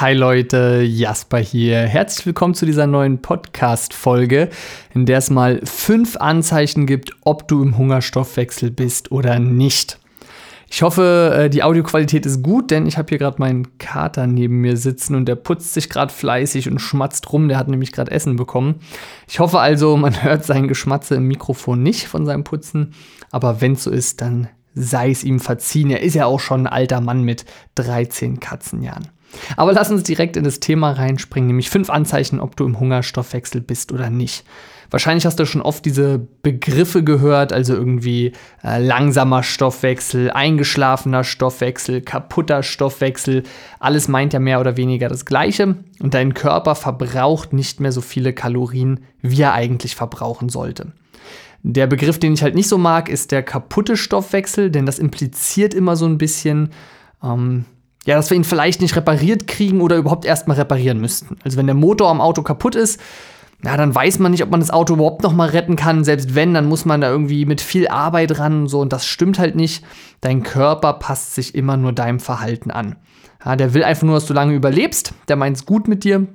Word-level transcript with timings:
Hi 0.00 0.14
Leute, 0.14 0.84
Jasper 0.86 1.38
hier. 1.38 1.80
Herzlich 1.80 2.24
willkommen 2.24 2.54
zu 2.54 2.64
dieser 2.64 2.86
neuen 2.86 3.20
Podcast-Folge, 3.20 4.48
in 4.94 5.06
der 5.06 5.18
es 5.18 5.28
mal 5.28 5.60
fünf 5.64 6.16
Anzeichen 6.18 6.86
gibt, 6.86 7.10
ob 7.24 7.48
du 7.48 7.64
im 7.64 7.76
Hungerstoffwechsel 7.76 8.70
bist 8.70 9.10
oder 9.10 9.40
nicht. 9.40 9.98
Ich 10.70 10.82
hoffe, 10.82 11.34
äh, 11.36 11.50
die 11.50 11.64
Audioqualität 11.64 12.26
ist 12.26 12.44
gut, 12.44 12.70
denn 12.70 12.86
ich 12.86 12.96
habe 12.96 13.08
hier 13.08 13.18
gerade 13.18 13.40
meinen 13.40 13.76
Kater 13.78 14.28
neben 14.28 14.60
mir 14.60 14.76
sitzen 14.76 15.16
und 15.16 15.26
der 15.26 15.34
putzt 15.34 15.74
sich 15.74 15.90
gerade 15.90 16.12
fleißig 16.12 16.70
und 16.70 16.78
schmatzt 16.78 17.32
rum. 17.32 17.48
Der 17.48 17.58
hat 17.58 17.66
nämlich 17.66 17.90
gerade 17.90 18.12
Essen 18.12 18.36
bekommen. 18.36 18.76
Ich 19.26 19.40
hoffe 19.40 19.58
also, 19.58 19.96
man 19.96 20.22
hört 20.22 20.44
sein 20.44 20.68
Geschmatze 20.68 21.16
im 21.16 21.24
Mikrofon 21.24 21.82
nicht 21.82 22.06
von 22.06 22.24
seinem 22.24 22.44
Putzen. 22.44 22.94
Aber 23.32 23.60
wenn 23.60 23.72
es 23.72 23.82
so 23.82 23.90
ist, 23.90 24.20
dann 24.20 24.46
sei 24.76 25.10
es 25.10 25.24
ihm 25.24 25.40
verziehen. 25.40 25.90
Er 25.90 26.02
ist 26.02 26.14
ja 26.14 26.26
auch 26.26 26.38
schon 26.38 26.68
ein 26.68 26.72
alter 26.72 27.00
Mann 27.00 27.24
mit 27.24 27.44
13 27.74 28.38
Katzenjahren. 28.38 29.08
Aber 29.56 29.72
lass 29.72 29.90
uns 29.90 30.02
direkt 30.02 30.36
in 30.36 30.44
das 30.44 30.60
Thema 30.60 30.92
reinspringen, 30.92 31.48
nämlich 31.48 31.70
fünf 31.70 31.90
Anzeichen, 31.90 32.40
ob 32.40 32.56
du 32.56 32.64
im 32.64 32.80
Hungerstoffwechsel 32.80 33.60
bist 33.60 33.92
oder 33.92 34.10
nicht. 34.10 34.44
Wahrscheinlich 34.90 35.26
hast 35.26 35.38
du 35.38 35.44
schon 35.44 35.60
oft 35.60 35.84
diese 35.84 36.18
Begriffe 36.42 37.04
gehört, 37.04 37.52
also 37.52 37.74
irgendwie 37.74 38.32
äh, 38.64 38.82
langsamer 38.82 39.42
Stoffwechsel, 39.42 40.30
eingeschlafener 40.30 41.24
Stoffwechsel, 41.24 42.00
kaputter 42.00 42.62
Stoffwechsel. 42.62 43.42
Alles 43.80 44.08
meint 44.08 44.32
ja 44.32 44.40
mehr 44.40 44.60
oder 44.60 44.78
weniger 44.78 45.08
das 45.08 45.26
Gleiche 45.26 45.76
und 46.00 46.14
dein 46.14 46.32
Körper 46.32 46.74
verbraucht 46.74 47.52
nicht 47.52 47.80
mehr 47.80 47.92
so 47.92 48.00
viele 48.00 48.32
Kalorien, 48.32 49.00
wie 49.20 49.42
er 49.42 49.52
eigentlich 49.52 49.94
verbrauchen 49.94 50.48
sollte. 50.48 50.92
Der 51.62 51.86
Begriff, 51.86 52.18
den 52.18 52.32
ich 52.32 52.42
halt 52.42 52.54
nicht 52.54 52.68
so 52.68 52.78
mag, 52.78 53.10
ist 53.10 53.30
der 53.30 53.42
kaputte 53.42 53.96
Stoffwechsel, 53.96 54.70
denn 54.70 54.86
das 54.86 54.98
impliziert 54.98 55.74
immer 55.74 55.96
so 55.96 56.06
ein 56.06 56.16
bisschen, 56.16 56.70
ähm, 57.22 57.66
ja, 58.08 58.16
dass 58.16 58.30
wir 58.30 58.38
ihn 58.38 58.44
vielleicht 58.44 58.80
nicht 58.80 58.96
repariert 58.96 59.46
kriegen 59.46 59.82
oder 59.82 59.96
überhaupt 59.96 60.24
erstmal 60.24 60.56
reparieren 60.56 60.98
müssten. 60.98 61.36
Also 61.44 61.58
wenn 61.58 61.66
der 61.66 61.74
Motor 61.74 62.08
am 62.08 62.22
Auto 62.22 62.40
kaputt 62.40 62.74
ist, 62.74 62.98
na, 63.60 63.76
dann 63.76 63.94
weiß 63.94 64.18
man 64.18 64.32
nicht, 64.32 64.42
ob 64.42 64.50
man 64.50 64.60
das 64.60 64.70
Auto 64.70 64.94
überhaupt 64.94 65.22
noch 65.22 65.34
mal 65.34 65.50
retten 65.50 65.76
kann. 65.76 66.04
Selbst 66.04 66.34
wenn, 66.34 66.54
dann 66.54 66.70
muss 66.70 66.86
man 66.86 67.02
da 67.02 67.10
irgendwie 67.10 67.44
mit 67.44 67.60
viel 67.60 67.86
Arbeit 67.86 68.38
ran 68.38 68.62
und 68.62 68.68
so. 68.68 68.80
Und 68.80 68.94
das 68.94 69.04
stimmt 69.04 69.38
halt 69.38 69.56
nicht. 69.56 69.84
Dein 70.22 70.42
Körper 70.42 70.94
passt 70.94 71.34
sich 71.34 71.54
immer 71.54 71.76
nur 71.76 71.92
deinem 71.92 72.18
Verhalten 72.18 72.70
an. 72.70 72.96
Ja, 73.44 73.56
der 73.56 73.74
will 73.74 73.84
einfach 73.84 74.04
nur, 74.04 74.14
dass 74.14 74.24
du 74.24 74.32
lange 74.32 74.54
überlebst. 74.54 75.12
Der 75.28 75.36
meint 75.36 75.58
es 75.58 75.66
gut 75.66 75.86
mit 75.86 76.02
dir. 76.02 76.28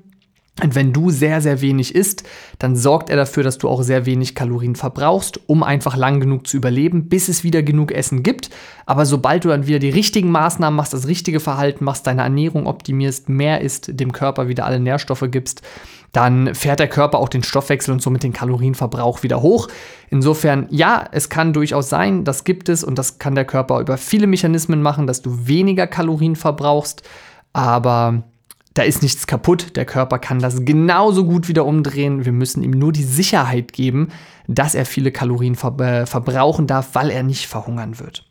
Und 0.62 0.76
wenn 0.76 0.94
du 0.94 1.10
sehr, 1.10 1.42
sehr 1.42 1.62
wenig 1.62 1.96
isst, 1.96 2.24
dann 2.60 2.76
sorgt 2.76 3.10
er 3.10 3.16
dafür, 3.16 3.42
dass 3.42 3.58
du 3.58 3.68
auch 3.68 3.82
sehr 3.82 4.06
wenig 4.06 4.36
Kalorien 4.36 4.76
verbrauchst, 4.76 5.40
um 5.48 5.64
einfach 5.64 5.98
lang 5.98 6.20
genug 6.20 6.46
zu 6.46 6.58
überleben, 6.58 7.10
bis 7.10 7.28
es 7.28 7.44
wieder 7.44 7.64
genug 7.64 7.92
Essen 7.92 8.22
gibt. 8.22 8.52
Aber 8.86 9.08
sobald 9.08 9.46
du 9.46 9.50
dann 9.50 9.66
wieder 9.66 9.80
die 9.80 9.90
richtigen 9.90 10.30
Maßnahmen 10.30 10.78
machst, 10.78 10.94
das 10.94 11.08
richtige 11.08 11.40
Verhalten 11.40 11.84
machst, 11.84 12.06
deine 12.06 12.22
Ernährung 12.22 12.68
optimierst, 12.68 13.30
mehr 13.30 13.62
isst, 13.62 14.00
dem 14.00 14.12
Körper 14.12 14.48
wieder 14.48 14.66
alle 14.66 14.80
Nährstoffe 14.80 15.26
gibst, 15.32 15.64
dann 16.12 16.54
fährt 16.54 16.80
der 16.80 16.88
Körper 16.88 17.18
auch 17.18 17.30
den 17.30 17.42
Stoffwechsel 17.42 17.92
und 17.92 18.04
somit 18.04 18.22
den 18.22 18.34
Kalorienverbrauch 18.34 19.24
wieder 19.24 19.42
hoch. 19.42 19.68
Insofern, 20.12 20.68
ja, 20.70 21.04
es 21.12 21.30
kann 21.30 21.54
durchaus 21.54 21.90
sein, 21.90 22.24
das 22.26 22.44
gibt 22.44 22.70
es 22.70 22.84
und 22.84 23.00
das 23.00 23.18
kann 23.18 23.34
der 23.34 23.46
Körper 23.46 23.80
über 23.80 23.98
viele 23.98 24.28
Mechanismen 24.28 24.84
machen, 24.84 25.08
dass 25.08 25.24
du 25.24 25.48
weniger 25.48 25.88
Kalorien 25.88 26.36
verbrauchst. 26.36 27.02
Aber 27.54 28.24
da 28.74 28.84
ist 28.84 29.02
nichts 29.02 29.28
kaputt. 29.28 29.76
Der 29.76 29.86
Körper 29.86 30.20
kann 30.20 30.40
das 30.40 30.66
genauso 30.66 31.26
gut 31.26 31.48
wieder 31.48 31.66
umdrehen. 31.66 32.26
Wir 32.26 32.32
müssen 32.32 32.64
ihm 32.64 32.72
nur 32.72 32.92
die 32.92 33.04
Sicherheit 33.04 33.74
geben, 33.74 34.10
dass 34.48 34.76
er 34.76 34.86
viele 34.86 35.12
Kalorien 35.12 35.56
ver 35.56 35.80
äh, 35.80 36.06
verbrauchen 36.06 36.68
darf, 36.68 36.90
weil 36.94 37.10
er 37.10 37.24
nicht 37.24 37.48
verhungern 37.48 38.00
wird. 38.00 38.26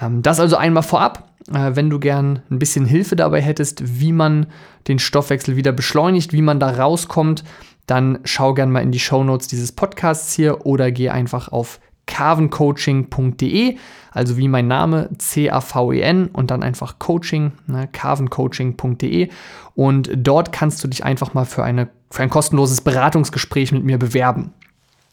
Ähm, 0.00 0.22
das 0.22 0.40
also 0.40 0.56
einmal 0.56 0.82
vorab. 0.82 1.30
Äh, 1.52 1.76
wenn 1.76 1.90
du 1.90 1.98
gern 1.98 2.42
ein 2.50 2.58
bisschen 2.58 2.86
Hilfe 2.86 3.16
dabei 3.16 3.40
hättest, 3.40 4.00
wie 4.00 4.12
man 4.12 4.46
den 4.86 4.98
Stoffwechsel 4.98 5.56
wieder 5.56 5.72
beschleunigt, 5.72 6.32
wie 6.32 6.42
man 6.42 6.60
da 6.60 6.70
rauskommt, 6.70 7.44
dann 7.86 8.18
schau 8.24 8.54
gern 8.54 8.70
mal 8.70 8.82
in 8.82 8.92
die 8.92 9.00
Show 9.00 9.24
Notes 9.24 9.48
dieses 9.48 9.72
Podcasts 9.72 10.32
hier 10.34 10.66
oder 10.66 10.90
geh 10.90 11.08
einfach 11.08 11.48
auf 11.48 11.80
carvencoaching.de, 12.08 13.76
also 14.10 14.36
wie 14.36 14.48
mein 14.48 14.66
Name, 14.66 15.10
C-A-V-E-N 15.16 16.30
und 16.32 16.50
dann 16.50 16.64
einfach 16.64 16.98
Coaching, 16.98 17.52
ne, 17.68 17.88
carvencoaching.de 17.92 19.28
und 19.76 20.10
dort 20.16 20.50
kannst 20.50 20.82
du 20.82 20.88
dich 20.88 21.04
einfach 21.04 21.34
mal 21.34 21.44
für, 21.44 21.62
eine, 21.62 21.88
für 22.10 22.22
ein 22.24 22.30
kostenloses 22.30 22.80
Beratungsgespräch 22.80 23.70
mit 23.70 23.84
mir 23.84 23.98
bewerben. 23.98 24.52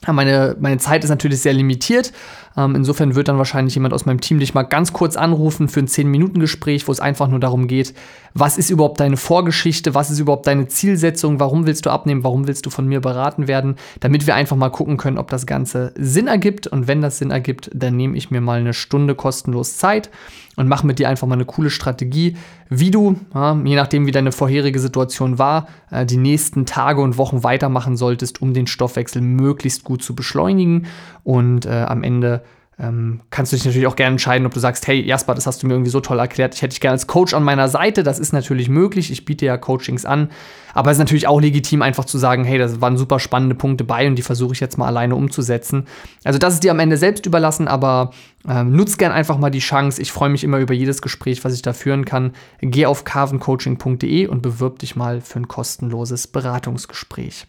Meine, 0.08 0.56
meine 0.60 0.78
Zeit 0.78 1.04
ist 1.04 1.10
natürlich 1.10 1.42
sehr 1.42 1.54
limitiert. 1.54 2.14
Ähm, 2.58 2.76
insofern 2.76 3.16
wird 3.16 3.28
dann 3.28 3.38
wahrscheinlich 3.38 3.76
jemand 3.76 3.94
aus 3.94 4.06
meinem 4.06 4.22
Team 4.22 4.40
dich 4.40 4.54
mal 4.54 4.64
ganz 4.64 4.94
kurz 4.94 5.18
anrufen 5.18 5.68
für 5.68 5.82
ein 5.82 5.88
10-Minuten-Gespräch, 5.88 6.88
wo 6.88 6.92
es 6.92 7.00
einfach 7.00 7.28
nur 7.28 7.40
darum 7.40 7.68
geht, 7.68 7.94
was 8.34 8.58
ist 8.58 8.70
überhaupt 8.70 9.00
deine 9.00 9.18
Vorgeschichte, 9.18 9.94
was 9.94 10.12
ist 10.12 10.20
überhaupt 10.20 10.48
deine 10.48 10.68
Zielsetzung, 10.68 11.40
warum 11.40 11.66
willst 11.66 11.86
du 11.86 11.90
abnehmen, 11.90 12.24
warum 12.24 12.48
willst 12.48 12.66
du 12.66 12.70
von 12.70 12.88
mir 12.88 13.00
beraten 13.02 13.48
werden, 13.48 13.76
damit 14.00 14.28
wir 14.28 14.36
einfach 14.36 14.58
mal 14.58 14.70
gucken 14.70 14.98
können, 14.98 15.18
ob 15.18 15.30
das 15.30 15.46
Ganze 15.46 15.94
Sinn 15.98 16.28
ergibt. 16.28 16.68
Und 16.68 16.88
wenn 16.88 17.02
das 17.02 17.18
Sinn 17.18 17.32
ergibt, 17.32 17.70
dann 17.74 17.96
nehme 17.96 18.18
ich 18.18 18.32
mir 18.32 18.42
mal 18.42 18.60
eine 18.60 18.74
Stunde 18.74 19.16
kostenlos 19.16 19.78
Zeit 19.78 20.10
und 20.56 20.68
mache 20.68 20.88
mit 20.88 21.00
dir 21.00 21.10
einfach 21.10 21.28
mal 21.28 21.36
eine 21.36 21.46
coole 21.46 21.70
Strategie, 21.70 22.36
wie 22.70 22.92
du, 22.92 23.18
ja, 23.34 23.56
je 23.64 23.76
nachdem 23.76 24.06
wie 24.06 24.12
deine 24.12 24.32
vorherige 24.32 24.80
Situation 24.80 25.38
war, 25.38 25.68
äh, 25.92 26.06
die 26.06 26.18
nächsten 26.18 26.66
Tage 26.66 27.02
und 27.02 27.18
Wochen 27.18 27.44
weitermachen 27.44 27.98
solltest, 27.98 28.42
um 28.42 28.54
den 28.54 28.68
Stoffwechsel 28.68 29.22
möglichst 29.22 29.84
gut 29.84 30.04
zu 30.04 30.16
beschleunigen 30.16 30.88
und 31.24 31.66
äh, 31.66 31.86
am 31.88 32.04
Ende 32.04 32.44
ähm, 32.78 33.22
kannst 33.30 33.52
du 33.52 33.56
dich 33.56 33.66
natürlich 33.66 33.88
auch 33.88 33.96
gerne 33.96 34.14
entscheiden, 34.14 34.46
ob 34.46 34.54
du 34.54 34.60
sagst, 34.60 34.86
hey 34.88 35.02
Jasper, 35.02 35.34
das 35.34 35.48
hast 35.48 35.64
du 35.64 35.68
mir 35.68 35.74
irgendwie 35.74 35.92
so 35.92 36.02
toll 36.02 36.20
erklärt, 36.20 36.56
ich 36.56 36.62
hätte 36.62 36.72
dich 36.72 36.82
gerne 36.82 36.94
als 36.94 37.08
Coach 37.08 37.34
an 37.34 37.44
meiner 37.44 37.70
Seite, 37.70 38.04
das 38.04 38.20
ist 38.20 38.34
natürlich 38.34 38.68
möglich, 38.68 39.12
ich 39.12 39.24
biete 39.24 39.46
ja 39.46 39.58
Coachings 39.58 40.06
an, 40.06 40.30
aber 40.74 40.92
es 40.92 40.98
ist 40.98 41.00
natürlich 41.00 41.28
auch 41.28 41.40
legitim, 41.40 41.82
einfach 41.82 42.04
zu 42.04 42.18
sagen, 42.18 42.44
hey, 42.44 42.58
das 42.58 42.82
waren 42.82 42.98
super 42.98 43.20
spannende 43.20 43.56
Punkte 43.56 43.86
bei 43.86 44.08
und 44.08 44.16
die 44.16 44.22
versuche 44.22 44.54
ich 44.54 44.60
jetzt 44.60 44.78
mal 44.78 44.88
alleine 44.88 45.16
umzusetzen. 45.16 45.86
Also 46.26 46.38
das 46.38 46.56
ist 46.56 46.64
dir 46.64 46.72
am 46.72 46.80
Ende 46.80 46.98
selbst 46.98 47.26
überlassen, 47.26 47.70
aber 47.70 48.12
ähm, 48.48 48.76
nutz 48.76 48.98
gern 48.98 49.14
einfach 49.14 49.38
mal 49.38 49.52
die 49.52 49.60
Chance, 49.60 50.02
ich 50.02 50.12
freue 50.12 50.30
mich 50.30 50.44
immer 50.44 50.60
über 50.60 50.74
jedes 50.74 51.02
Gespräch, 51.02 51.46
was 51.46 51.54
ich 51.54 51.62
da 51.62 51.72
führen 51.72 52.04
kann. 52.04 52.34
Geh 52.60 52.86
auf 52.88 53.06
carvencoaching.de 53.06 54.28
und 54.28 54.42
bewirb 54.42 54.80
dich 54.80 54.98
mal 54.98 55.22
für 55.22 55.40
ein 55.40 55.48
kostenloses 55.48 56.28
Beratungsgespräch. 56.28 57.48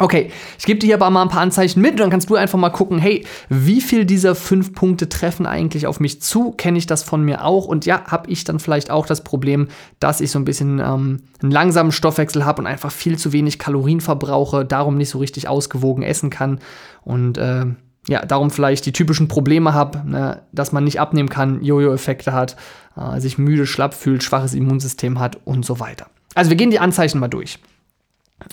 Okay, 0.00 0.30
ich 0.58 0.64
gebe 0.64 0.80
dir 0.80 0.86
hier 0.86 0.94
aber 0.94 1.10
mal 1.10 1.20
ein 1.20 1.28
paar 1.28 1.42
Anzeichen 1.42 1.82
mit 1.82 1.92
und 1.92 2.00
dann 2.00 2.10
kannst 2.10 2.30
du 2.30 2.34
einfach 2.34 2.58
mal 2.58 2.70
gucken, 2.70 2.98
hey, 2.98 3.26
wie 3.50 3.82
viel 3.82 4.06
dieser 4.06 4.34
fünf 4.34 4.72
Punkte 4.72 5.10
treffen 5.10 5.44
eigentlich 5.44 5.86
auf 5.86 6.00
mich 6.00 6.22
zu? 6.22 6.52
Kenne 6.52 6.78
ich 6.78 6.86
das 6.86 7.02
von 7.02 7.22
mir 7.22 7.44
auch? 7.44 7.66
Und 7.66 7.84
ja, 7.84 8.04
habe 8.06 8.30
ich 8.30 8.44
dann 8.44 8.60
vielleicht 8.60 8.90
auch 8.90 9.04
das 9.04 9.22
Problem, 9.22 9.68
dass 9.98 10.22
ich 10.22 10.30
so 10.30 10.38
ein 10.38 10.46
bisschen 10.46 10.78
ähm, 10.78 11.20
einen 11.42 11.52
langsamen 11.52 11.92
Stoffwechsel 11.92 12.46
habe 12.46 12.62
und 12.62 12.66
einfach 12.66 12.90
viel 12.90 13.18
zu 13.18 13.34
wenig 13.34 13.58
Kalorien 13.58 14.00
verbrauche, 14.00 14.64
darum 14.64 14.96
nicht 14.96 15.10
so 15.10 15.18
richtig 15.18 15.48
ausgewogen 15.48 16.02
essen 16.02 16.30
kann 16.30 16.60
und 17.02 17.36
äh, 17.36 17.66
ja, 18.08 18.24
darum 18.24 18.50
vielleicht 18.50 18.86
die 18.86 18.92
typischen 18.92 19.28
Probleme 19.28 19.74
habe, 19.74 20.02
ne, 20.08 20.40
dass 20.52 20.72
man 20.72 20.84
nicht 20.84 20.98
abnehmen 20.98 21.28
kann, 21.28 21.62
Jojo-Effekte 21.62 22.32
hat, 22.32 22.56
äh, 22.96 23.20
sich 23.20 23.36
müde, 23.36 23.66
schlapp 23.66 23.92
fühlt, 23.92 24.22
schwaches 24.22 24.54
Immunsystem 24.54 25.20
hat 25.20 25.38
und 25.44 25.66
so 25.66 25.78
weiter. 25.78 26.06
Also 26.34 26.48
wir 26.48 26.56
gehen 26.56 26.70
die 26.70 26.80
Anzeichen 26.80 27.20
mal 27.20 27.28
durch. 27.28 27.58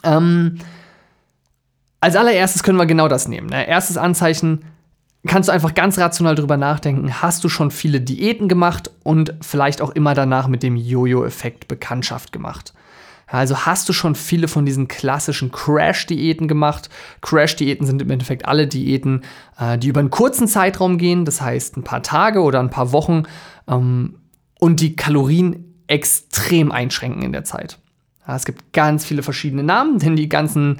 Ähm, 0.04 0.58
als 2.08 2.16
allererstes 2.16 2.64
können 2.64 2.78
wir 2.78 2.86
genau 2.86 3.10
das 3.10 3.28
nehmen. 3.28 3.48
Ne? 3.48 3.68
Erstes 3.68 3.98
Anzeichen, 3.98 4.64
kannst 5.28 5.50
du 5.50 5.54
einfach 5.54 5.74
ganz 5.74 5.98
rational 5.98 6.36
drüber 6.36 6.56
nachdenken, 6.56 7.22
hast 7.22 7.44
du 7.44 7.50
schon 7.50 7.70
viele 7.70 8.00
Diäten 8.00 8.48
gemacht 8.48 8.90
und 9.04 9.34
vielleicht 9.42 9.82
auch 9.82 9.90
immer 9.90 10.14
danach 10.14 10.48
mit 10.48 10.64
dem 10.64 10.78
Jojo-Effekt 10.78 11.68
Bekanntschaft 11.68 12.32
gemacht. 12.32 12.74
Also 13.30 13.66
hast 13.66 13.90
du 13.90 13.94
schon 13.94 14.16
viele 14.16 14.48
von 14.48 14.66
diesen 14.66 14.88
klassischen 14.88 15.52
Crash-Diäten 15.52 16.48
gemacht. 16.48 16.90
Crash-Diäten 17.20 17.86
sind 17.86 18.02
im 18.02 18.10
Endeffekt 18.10 18.46
alle 18.46 18.68
Diäten, 18.68 19.24
äh, 19.60 19.78
die 19.78 19.90
über 19.90 20.00
einen 20.00 20.10
kurzen 20.10 20.48
Zeitraum 20.48 20.98
gehen, 20.98 21.26
das 21.26 21.42
heißt 21.42 21.76
ein 21.76 21.84
paar 21.84 22.04
Tage 22.04 22.40
oder 22.40 22.62
ein 22.62 22.70
paar 22.70 22.94
Wochen 22.94 23.24
ähm, 23.68 24.16
und 24.62 24.80
die 24.80 24.96
Kalorien 24.96 25.76
extrem 25.88 26.72
einschränken 26.72 27.22
in 27.22 27.34
der 27.34 27.44
Zeit. 27.44 27.80
Es 28.26 28.46
gibt 28.46 28.74
ganz 28.74 29.06
viele 29.06 29.24
verschiedene 29.24 29.64
Namen, 29.64 30.00
denn 30.00 30.16
die 30.16 30.28
ganzen 30.28 30.80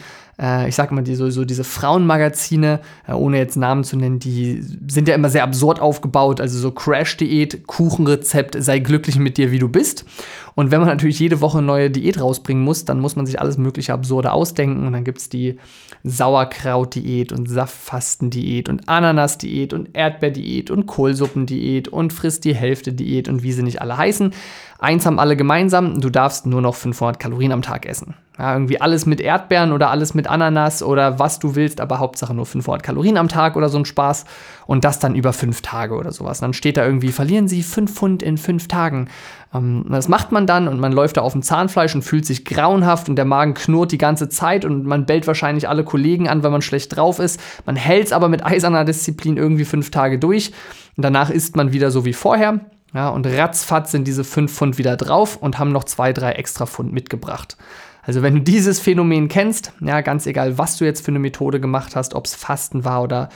ich 0.68 0.76
sag 0.76 0.92
mal, 0.92 1.02
die, 1.02 1.16
so, 1.16 1.30
so 1.32 1.46
diese 1.46 1.64
Frauenmagazine, 1.64 2.80
äh, 3.08 3.14
ohne 3.14 3.38
jetzt 3.38 3.58
Namen 3.58 3.84
zu 3.84 3.98
nennen, 3.98 4.20
die 4.20 4.64
sind 4.88 5.08
ja 5.08 5.16
immer 5.16 5.30
sehr 5.30 5.44
absurd 5.44 5.80
aufgebaut. 5.80 6.40
Also 6.40 6.60
so 6.60 6.72
Crash-Diät, 6.72 7.66
Kuchenrezept, 7.66 8.56
sei 8.60 8.80
glücklich 8.80 9.18
mit 9.18 9.38
dir, 9.38 9.52
wie 9.52 9.60
du 9.60 9.68
bist. 9.68 10.06
Und 10.54 10.72
wenn 10.72 10.80
man 10.80 10.90
natürlich 10.90 11.20
jede 11.20 11.42
Woche 11.42 11.58
eine 11.58 11.68
neue 11.68 11.92
Diät 11.92 12.20
rausbringen 12.20 12.64
muss, 12.64 12.86
dann 12.86 13.00
muss 13.00 13.16
man 13.16 13.26
sich 13.26 13.40
alles 13.40 13.58
mögliche 13.58 13.94
Absurde 13.94 14.32
ausdenken. 14.32 14.86
Und 14.86 14.94
dann 14.94 15.04
gibt 15.04 15.20
es 15.20 15.30
die 15.30 15.58
Sauerkraut-Diät 16.04 17.32
und 17.32 17.50
Saftfasten-Diät 17.50 18.70
und 18.70 18.88
Ananas-Diät 18.88 19.74
und 19.74 19.96
Erdbeer-Diät 19.96 20.72
und 20.72 20.86
Kohlsuppen-Diät 20.86 21.88
und 21.88 22.14
frisst 22.14 22.46
die 22.46 22.56
Hälfte-Diät 22.56 23.28
und 23.28 23.44
wie 23.44 23.54
sie 23.54 23.64
nicht 23.64 23.82
alle 23.82 23.98
heißen. 23.98 24.34
Eins 24.80 25.06
haben 25.06 25.20
alle 25.20 25.36
gemeinsam, 25.36 26.00
du 26.00 26.10
darfst 26.10 26.46
nur 26.46 26.62
noch 26.62 26.76
500 26.76 27.20
Kalorien 27.20 27.52
am 27.52 27.64
Tag 27.64 27.86
essen. 27.86 28.14
Ja, 28.38 28.54
irgendwie 28.54 28.80
alles 28.80 29.08
mit 29.08 29.20
Erdbeeren 29.20 29.72
oder 29.72 29.90
alles 29.90 30.14
mit 30.14 30.28
Ananas 30.28 30.84
oder 30.84 31.18
was 31.18 31.40
du 31.40 31.56
willst, 31.56 31.82
aber 31.82 31.98
Hauptsache 31.98 32.36
nur 32.36 32.46
500 32.46 32.84
Kalorien 32.84 33.18
am 33.18 33.30
Tag 33.30 33.56
oder 33.56 33.68
so 33.68 33.80
ein 33.80 33.86
Spaß. 33.86 34.26
Und 34.68 34.86
das 34.86 35.00
dann 35.00 35.16
über 35.16 35.34
fünf 35.34 35.64
Tage 35.64 35.96
oder 35.96 36.12
sowas. 36.12 36.40
Und 36.40 36.44
dann 36.44 36.54
steht 36.54 36.78
da 36.78 36.86
irgendwie, 36.86 37.12
verlieren 37.12 37.48
Sie 37.48 37.64
5 37.64 37.92
Pfund 37.92 38.22
in 38.22 38.38
fünf 38.38 38.68
Tagen. 38.68 39.08
Ähm, 39.56 39.86
das 39.90 40.08
macht 40.08 40.32
man 40.32 40.46
dann 40.46 40.68
und 40.68 40.80
man 40.80 40.92
läuft 40.92 41.18
da 41.18 41.22
auf 41.22 41.34
dem 41.34 41.42
Zahnfleisch 41.42 41.96
und 41.96 42.04
fühlt 42.04 42.28
sich 42.28 42.46
grauenhaft 42.46 43.10
und 43.10 43.16
der 43.16 43.26
Magen 43.26 43.56
knurrt 43.56 43.92
die 43.92 43.98
ganze 43.98 44.30
Zeit 44.30 44.66
und 44.66 44.86
man 44.86 45.08
bellt 45.08 45.26
wahrscheinlich 45.26 45.68
alle 45.68 45.84
Kollegen 45.84 46.28
an, 46.28 46.44
weil 46.44 46.52
man 46.52 46.62
schlecht 46.62 46.96
drauf 46.96 47.18
ist. 47.18 47.40
Man 47.66 47.76
hält 47.76 48.08
es 48.08 48.14
aber 48.14 48.30
mit 48.30 48.46
eiserner 48.46 48.86
Disziplin 48.86 49.38
irgendwie 49.38 49.66
fünf 49.66 49.90
Tage 49.90 50.20
durch. 50.20 50.52
Und 50.96 51.04
danach 51.04 51.32
isst 51.32 51.56
man 51.56 51.74
wieder 51.74 51.90
so 51.90 52.06
wie 52.06 52.14
vorher. 52.14 52.60
Ja, 52.94 53.10
und 53.10 53.28
ratzfatz 53.28 53.92
sind 53.92 54.08
diese 54.08 54.24
5 54.24 54.52
Pfund 54.52 54.78
wieder 54.78 54.96
drauf 54.96 55.38
und 55.38 55.60
haben 55.60 55.72
noch 55.72 55.84
zwei, 55.84 56.14
drei 56.14 56.34
extra 56.34 56.66
Pfund 56.66 56.94
mitgebracht. 56.94 57.58
Also 58.02 58.22
wenn 58.22 58.36
du 58.36 58.42
dieses 58.42 58.80
Phänomen 58.80 59.28
kennst, 59.28 59.74
ja, 59.82 60.00
ganz 60.02 60.26
egal, 60.26 60.58
was 60.58 60.78
du 60.78 60.86
jetzt 60.86 61.04
für 61.04 61.12
eine 61.12 61.20
Methode 61.20 61.60
gemacht 61.60 61.96
hast, 61.96 62.16
ob 62.16 62.26
es 62.26 62.36
Fasten 62.36 62.86
war 62.86 63.04
oder 63.04 63.30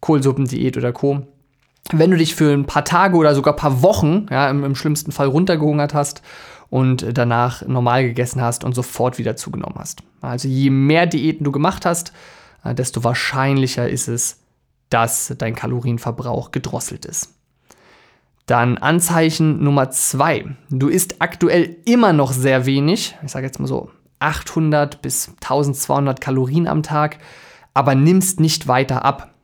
Kohlsuppendiät 0.00 0.76
oder 0.76 0.92
Co. 0.92 1.22
Wenn 1.92 2.10
du 2.10 2.16
dich 2.16 2.34
für 2.34 2.52
ein 2.52 2.66
paar 2.66 2.84
Tage 2.84 3.16
oder 3.16 3.36
sogar 3.36 3.54
ein 3.54 3.58
paar 3.58 3.82
Wochen, 3.82 4.26
ja, 4.28 4.50
im, 4.50 4.64
im 4.64 4.74
schlimmsten 4.74 5.12
Fall 5.12 5.28
runtergehungert 5.28 5.94
hast 5.94 6.22
und 6.68 7.06
danach 7.16 7.64
normal 7.66 8.02
gegessen 8.02 8.42
hast 8.42 8.64
und 8.64 8.74
sofort 8.74 9.18
wieder 9.18 9.36
zugenommen 9.36 9.76
hast. 9.78 10.02
Also 10.20 10.48
je 10.48 10.70
mehr 10.70 11.06
Diäten 11.06 11.44
du 11.44 11.52
gemacht 11.52 11.86
hast, 11.86 12.12
äh, 12.64 12.74
desto 12.74 13.04
wahrscheinlicher 13.04 13.88
ist 13.88 14.08
es, 14.08 14.40
dass 14.90 15.32
dein 15.38 15.54
Kalorienverbrauch 15.54 16.50
gedrosselt 16.50 17.04
ist. 17.04 17.35
Dann 18.46 18.78
Anzeichen 18.78 19.62
Nummer 19.62 19.90
zwei. 19.90 20.44
Du 20.70 20.88
isst 20.88 21.16
aktuell 21.20 21.76
immer 21.84 22.12
noch 22.12 22.32
sehr 22.32 22.64
wenig. 22.64 23.16
Ich 23.24 23.32
sage 23.32 23.46
jetzt 23.46 23.58
mal 23.58 23.66
so 23.66 23.90
800 24.20 25.02
bis 25.02 25.28
1200 25.42 26.20
Kalorien 26.20 26.68
am 26.68 26.82
Tag, 26.82 27.18
aber 27.74 27.94
nimmst 27.94 28.40
nicht 28.40 28.68
weiter 28.68 29.04
ab. 29.04 29.34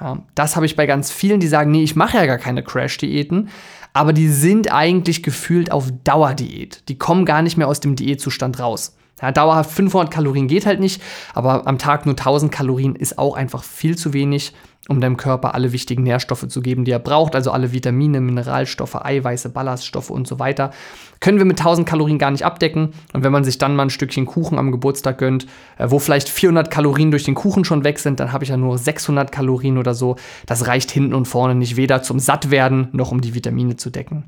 Ja, 0.00 0.18
das 0.34 0.56
habe 0.56 0.66
ich 0.66 0.76
bei 0.76 0.86
ganz 0.86 1.10
vielen, 1.10 1.40
die 1.40 1.46
sagen, 1.46 1.70
nee, 1.70 1.82
ich 1.82 1.96
mache 1.96 2.16
ja 2.16 2.26
gar 2.26 2.38
keine 2.38 2.62
Crash-Diäten, 2.62 3.48
aber 3.92 4.12
die 4.12 4.28
sind 4.28 4.72
eigentlich 4.72 5.22
gefühlt 5.22 5.70
auf 5.70 5.90
Dauerdiät. 6.02 6.88
Die 6.88 6.98
kommen 6.98 7.24
gar 7.24 7.42
nicht 7.42 7.56
mehr 7.56 7.68
aus 7.68 7.80
dem 7.80 7.96
Diätzustand 7.96 8.58
raus. 8.58 8.96
Ja, 9.22 9.32
dauerhaft 9.32 9.70
500 9.70 10.10
Kalorien 10.12 10.48
geht 10.48 10.66
halt 10.66 10.80
nicht, 10.80 11.00
aber 11.34 11.66
am 11.66 11.78
Tag 11.78 12.04
nur 12.04 12.14
1000 12.14 12.50
Kalorien 12.50 12.96
ist 12.96 13.18
auch 13.18 13.36
einfach 13.36 13.62
viel 13.62 13.96
zu 13.96 14.12
wenig 14.12 14.52
um 14.88 15.00
deinem 15.00 15.16
Körper 15.16 15.54
alle 15.54 15.72
wichtigen 15.72 16.02
Nährstoffe 16.02 16.46
zu 16.48 16.60
geben, 16.60 16.84
die 16.84 16.90
er 16.90 16.98
braucht, 16.98 17.34
also 17.34 17.50
alle 17.50 17.72
Vitamine, 17.72 18.20
Mineralstoffe, 18.20 18.96
Eiweiße, 18.96 19.48
Ballaststoffe 19.48 20.10
und 20.10 20.28
so 20.28 20.38
weiter. 20.38 20.72
Können 21.20 21.38
wir 21.38 21.46
mit 21.46 21.58
1000 21.58 21.88
Kalorien 21.88 22.18
gar 22.18 22.30
nicht 22.30 22.44
abdecken. 22.44 22.92
Und 23.14 23.24
wenn 23.24 23.32
man 23.32 23.44
sich 23.44 23.56
dann 23.56 23.76
mal 23.76 23.84
ein 23.84 23.90
Stückchen 23.90 24.26
Kuchen 24.26 24.58
am 24.58 24.72
Geburtstag 24.72 25.16
gönnt, 25.16 25.46
äh, 25.78 25.86
wo 25.88 25.98
vielleicht 25.98 26.28
400 26.28 26.70
Kalorien 26.70 27.10
durch 27.10 27.24
den 27.24 27.34
Kuchen 27.34 27.64
schon 27.64 27.84
weg 27.84 27.98
sind, 27.98 28.20
dann 28.20 28.32
habe 28.32 28.44
ich 28.44 28.50
ja 28.50 28.58
nur 28.58 28.76
600 28.76 29.32
Kalorien 29.32 29.78
oder 29.78 29.94
so. 29.94 30.16
Das 30.46 30.66
reicht 30.66 30.90
hinten 30.90 31.14
und 31.14 31.26
vorne 31.26 31.54
nicht 31.54 31.76
weder 31.76 32.02
zum 32.02 32.18
Sattwerden 32.18 32.88
noch 32.92 33.10
um 33.10 33.22
die 33.22 33.34
Vitamine 33.34 33.76
zu 33.76 33.88
decken. 33.88 34.24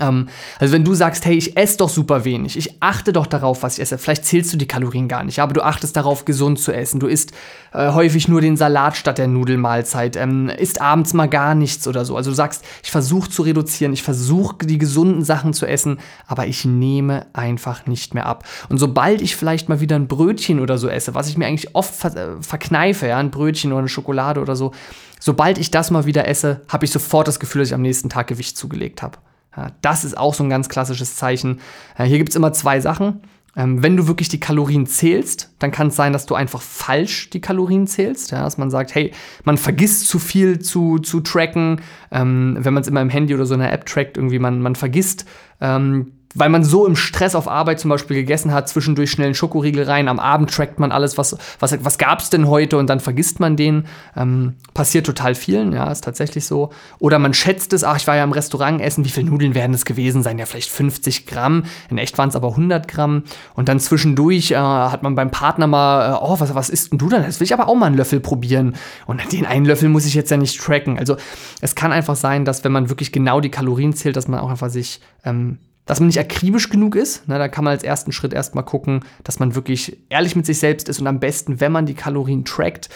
Ähm, 0.00 0.28
also 0.58 0.74
wenn 0.74 0.84
du 0.84 0.94
sagst, 0.94 1.24
hey, 1.24 1.36
ich 1.36 1.56
esse 1.56 1.78
doch 1.78 1.88
super 1.88 2.24
wenig, 2.24 2.56
ich 2.56 2.82
achte 2.82 3.12
doch 3.12 3.26
darauf, 3.26 3.62
was 3.62 3.74
ich 3.74 3.82
esse, 3.82 3.98
vielleicht 3.98 4.24
zählst 4.24 4.52
du 4.52 4.56
die 4.56 4.66
Kalorien 4.66 5.08
gar 5.08 5.24
nicht, 5.24 5.40
aber 5.40 5.52
du 5.52 5.62
achtest 5.62 5.96
darauf, 5.96 6.24
gesund 6.24 6.58
zu 6.58 6.72
essen. 6.72 7.00
Du 7.00 7.06
isst 7.06 7.32
äh, 7.72 7.92
häufig 7.92 8.28
nur 8.28 8.40
den 8.40 8.56
Salat 8.56 8.96
statt 8.96 9.18
der 9.18 9.28
Nudelmahlzeit, 9.28 10.16
ähm, 10.16 10.48
isst 10.48 10.80
abends 10.80 11.12
mal 11.12 11.28
gar 11.28 11.54
nichts 11.54 11.86
oder 11.86 12.04
so. 12.04 12.16
Also 12.16 12.30
du 12.30 12.36
sagst, 12.36 12.64
ich 12.82 12.90
versuche 12.90 13.30
zu 13.30 13.42
reduzieren, 13.42 13.92
ich 13.92 14.02
versuche 14.02 14.56
die 14.66 14.78
gesunden 14.78 15.24
Sachen 15.24 15.52
zu 15.52 15.66
essen, 15.66 15.98
aber 16.26 16.46
ich 16.46 16.64
nehme 16.64 17.26
einfach 17.32 17.86
nicht 17.86 18.14
mehr 18.14 18.26
ab. 18.26 18.44
Und 18.68 18.78
sobald 18.78 19.22
ich 19.22 19.36
vielleicht 19.36 19.68
mal 19.68 19.80
wieder 19.80 19.96
ein 19.96 20.08
Brötchen 20.08 20.60
oder 20.60 20.78
so 20.78 20.88
esse, 20.88 21.14
was 21.14 21.28
ich 21.28 21.36
mir 21.36 21.46
eigentlich 21.46 21.74
oft 21.74 21.94
ver 21.94 22.16
äh, 22.16 22.42
verkneife, 22.42 23.06
ja, 23.06 23.18
ein 23.18 23.30
Brötchen 23.30 23.72
oder 23.72 23.80
eine 23.80 23.88
Schokolade 23.88 24.40
oder 24.40 24.56
so, 24.56 24.72
sobald 25.20 25.58
ich 25.58 25.70
das 25.70 25.90
mal 25.90 26.06
wieder 26.06 26.28
esse, 26.28 26.60
habe 26.68 26.84
ich 26.84 26.90
sofort 26.90 27.28
das 27.28 27.40
Gefühl, 27.40 27.60
dass 27.60 27.68
ich 27.68 27.74
am 27.74 27.82
nächsten 27.82 28.08
Tag 28.08 28.26
Gewicht 28.26 28.56
zugelegt 28.56 29.02
habe. 29.02 29.18
Ja, 29.56 29.70
das 29.82 30.04
ist 30.04 30.16
auch 30.16 30.34
so 30.34 30.44
ein 30.44 30.50
ganz 30.50 30.68
klassisches 30.68 31.16
Zeichen. 31.16 31.60
Äh, 31.96 32.04
hier 32.04 32.18
gibt 32.18 32.30
es 32.30 32.36
immer 32.36 32.52
zwei 32.52 32.80
Sachen. 32.80 33.20
Ähm, 33.56 33.82
wenn 33.82 33.96
du 33.96 34.08
wirklich 34.08 34.28
die 34.28 34.40
Kalorien 34.40 34.86
zählst, 34.86 35.54
dann 35.60 35.70
kann 35.70 35.88
es 35.88 35.96
sein, 35.96 36.12
dass 36.12 36.26
du 36.26 36.34
einfach 36.34 36.60
falsch 36.60 37.30
die 37.30 37.40
Kalorien 37.40 37.86
zählst. 37.86 38.32
Ja, 38.32 38.42
dass 38.42 38.58
man 38.58 38.70
sagt, 38.70 38.94
hey, 38.94 39.12
man 39.44 39.58
vergisst 39.58 40.08
zu 40.08 40.18
viel 40.18 40.58
zu, 40.58 40.98
zu 40.98 41.20
tracken, 41.20 41.80
ähm, 42.10 42.56
wenn 42.58 42.74
man 42.74 42.82
es 42.82 42.88
immer 42.88 43.00
im 43.00 43.10
Handy 43.10 43.34
oder 43.34 43.46
so 43.46 43.54
in 43.54 43.60
einer 43.60 43.72
App 43.72 43.86
trackt, 43.86 44.16
irgendwie 44.16 44.40
man, 44.40 44.60
man 44.60 44.74
vergisst 44.74 45.24
ähm, 45.60 46.12
weil 46.34 46.48
man 46.48 46.64
so 46.64 46.86
im 46.86 46.96
Stress 46.96 47.34
auf 47.34 47.48
Arbeit 47.48 47.80
zum 47.80 47.88
Beispiel 47.88 48.16
gegessen 48.16 48.52
hat, 48.52 48.68
zwischendurch 48.68 49.10
schnell 49.10 49.26
einen 49.26 49.34
Schokoriegel 49.34 49.84
rein, 49.84 50.08
am 50.08 50.18
Abend 50.18 50.52
trackt 50.52 50.78
man 50.80 50.92
alles, 50.92 51.16
was, 51.16 51.36
was, 51.60 51.84
was 51.84 51.98
gab 51.98 52.20
es 52.20 52.30
denn 52.30 52.48
heute 52.48 52.76
und 52.76 52.88
dann 52.88 53.00
vergisst 53.00 53.40
man 53.40 53.56
den. 53.56 53.86
Ähm, 54.16 54.54
passiert 54.74 55.06
total 55.06 55.34
vielen, 55.34 55.72
ja, 55.72 55.90
ist 55.90 56.04
tatsächlich 56.04 56.44
so. 56.44 56.70
Oder 56.98 57.18
man 57.18 57.34
schätzt 57.34 57.72
es, 57.72 57.84
ach, 57.84 57.96
ich 57.96 58.06
war 58.06 58.16
ja 58.16 58.24
im 58.24 58.32
Restaurant 58.32 58.80
essen, 58.80 59.04
wie 59.04 59.10
viele 59.10 59.30
Nudeln 59.30 59.54
werden 59.54 59.74
es 59.74 59.84
gewesen 59.84 60.22
sein? 60.22 60.38
Ja, 60.38 60.46
vielleicht 60.46 60.70
50 60.70 61.26
Gramm, 61.26 61.64
in 61.88 61.98
echt 61.98 62.18
waren 62.18 62.28
es 62.28 62.36
aber 62.36 62.48
100 62.48 62.88
Gramm. 62.88 63.22
Und 63.54 63.68
dann 63.68 63.78
zwischendurch 63.78 64.50
äh, 64.50 64.56
hat 64.56 65.02
man 65.02 65.14
beim 65.14 65.30
Partner 65.30 65.66
mal, 65.66 66.14
äh, 66.14 66.18
oh, 66.20 66.40
was, 66.40 66.54
was 66.54 66.68
isst 66.68 66.90
denn 66.92 66.98
du 66.98 67.08
dann? 67.08 67.22
Das 67.22 67.38
will 67.38 67.44
ich 67.44 67.54
aber 67.54 67.68
auch 67.68 67.74
mal 67.76 67.86
einen 67.86 67.96
Löffel 67.96 68.20
probieren. 68.20 68.74
Und 69.06 69.20
den 69.32 69.46
einen 69.46 69.64
Löffel 69.64 69.88
muss 69.88 70.06
ich 70.06 70.14
jetzt 70.14 70.30
ja 70.30 70.36
nicht 70.36 70.60
tracken. 70.60 70.98
Also 70.98 71.16
es 71.60 71.74
kann 71.74 71.92
einfach 71.92 72.16
sein, 72.16 72.44
dass 72.44 72.64
wenn 72.64 72.72
man 72.72 72.88
wirklich 72.88 73.12
genau 73.12 73.40
die 73.40 73.50
Kalorien 73.50 73.92
zählt, 73.92 74.16
dass 74.16 74.28
man 74.28 74.40
auch 74.40 74.50
einfach 74.50 74.70
sich 74.70 75.00
ähm, 75.24 75.58
dass 75.86 76.00
man 76.00 76.06
nicht 76.06 76.18
akribisch 76.18 76.70
genug 76.70 76.96
ist. 76.96 77.28
Ne, 77.28 77.38
da 77.38 77.48
kann 77.48 77.64
man 77.64 77.72
als 77.72 77.82
ersten 77.82 78.12
Schritt 78.12 78.32
erstmal 78.32 78.64
gucken, 78.64 79.00
dass 79.22 79.38
man 79.38 79.54
wirklich 79.54 79.98
ehrlich 80.08 80.36
mit 80.36 80.46
sich 80.46 80.58
selbst 80.58 80.88
ist 80.88 81.00
und 81.00 81.06
am 81.06 81.20
besten, 81.20 81.60
wenn 81.60 81.72
man 81.72 81.86
die 81.86 81.94
Kalorien 81.94 82.44
trackt. 82.44 82.88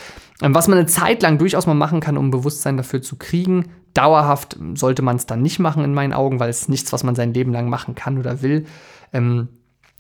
Ähm, 0.43 0.55
was 0.55 0.69
man 0.69 0.79
eine 0.79 0.87
Zeit 0.87 1.23
lang 1.23 1.39
durchaus 1.39 1.67
mal 1.67 1.75
machen 1.75 2.01
kann, 2.01 2.17
um 2.17 2.31
Bewusstsein 2.31 2.77
dafür 2.77 3.03
zu 3.03 3.17
kriegen. 3.17 3.71
Dauerhaft 3.95 4.59
sollte 4.75 5.03
man 5.03 5.17
es 5.17 5.27
dann 5.27 5.43
nicht 5.43 5.59
machen 5.59 5.83
in 5.83 5.95
meinen 5.95 6.13
Augen, 6.13 6.41
weil 6.41 6.51
es 6.51 6.69
nichts, 6.69 6.93
was 6.93 7.05
man 7.05 7.15
sein 7.15 7.35
Leben 7.35 7.53
lang 7.53 7.69
machen 7.69 7.95
kann 7.95 8.19
oder 8.19 8.43
will. 8.43 8.67
Ähm, 9.13 9.49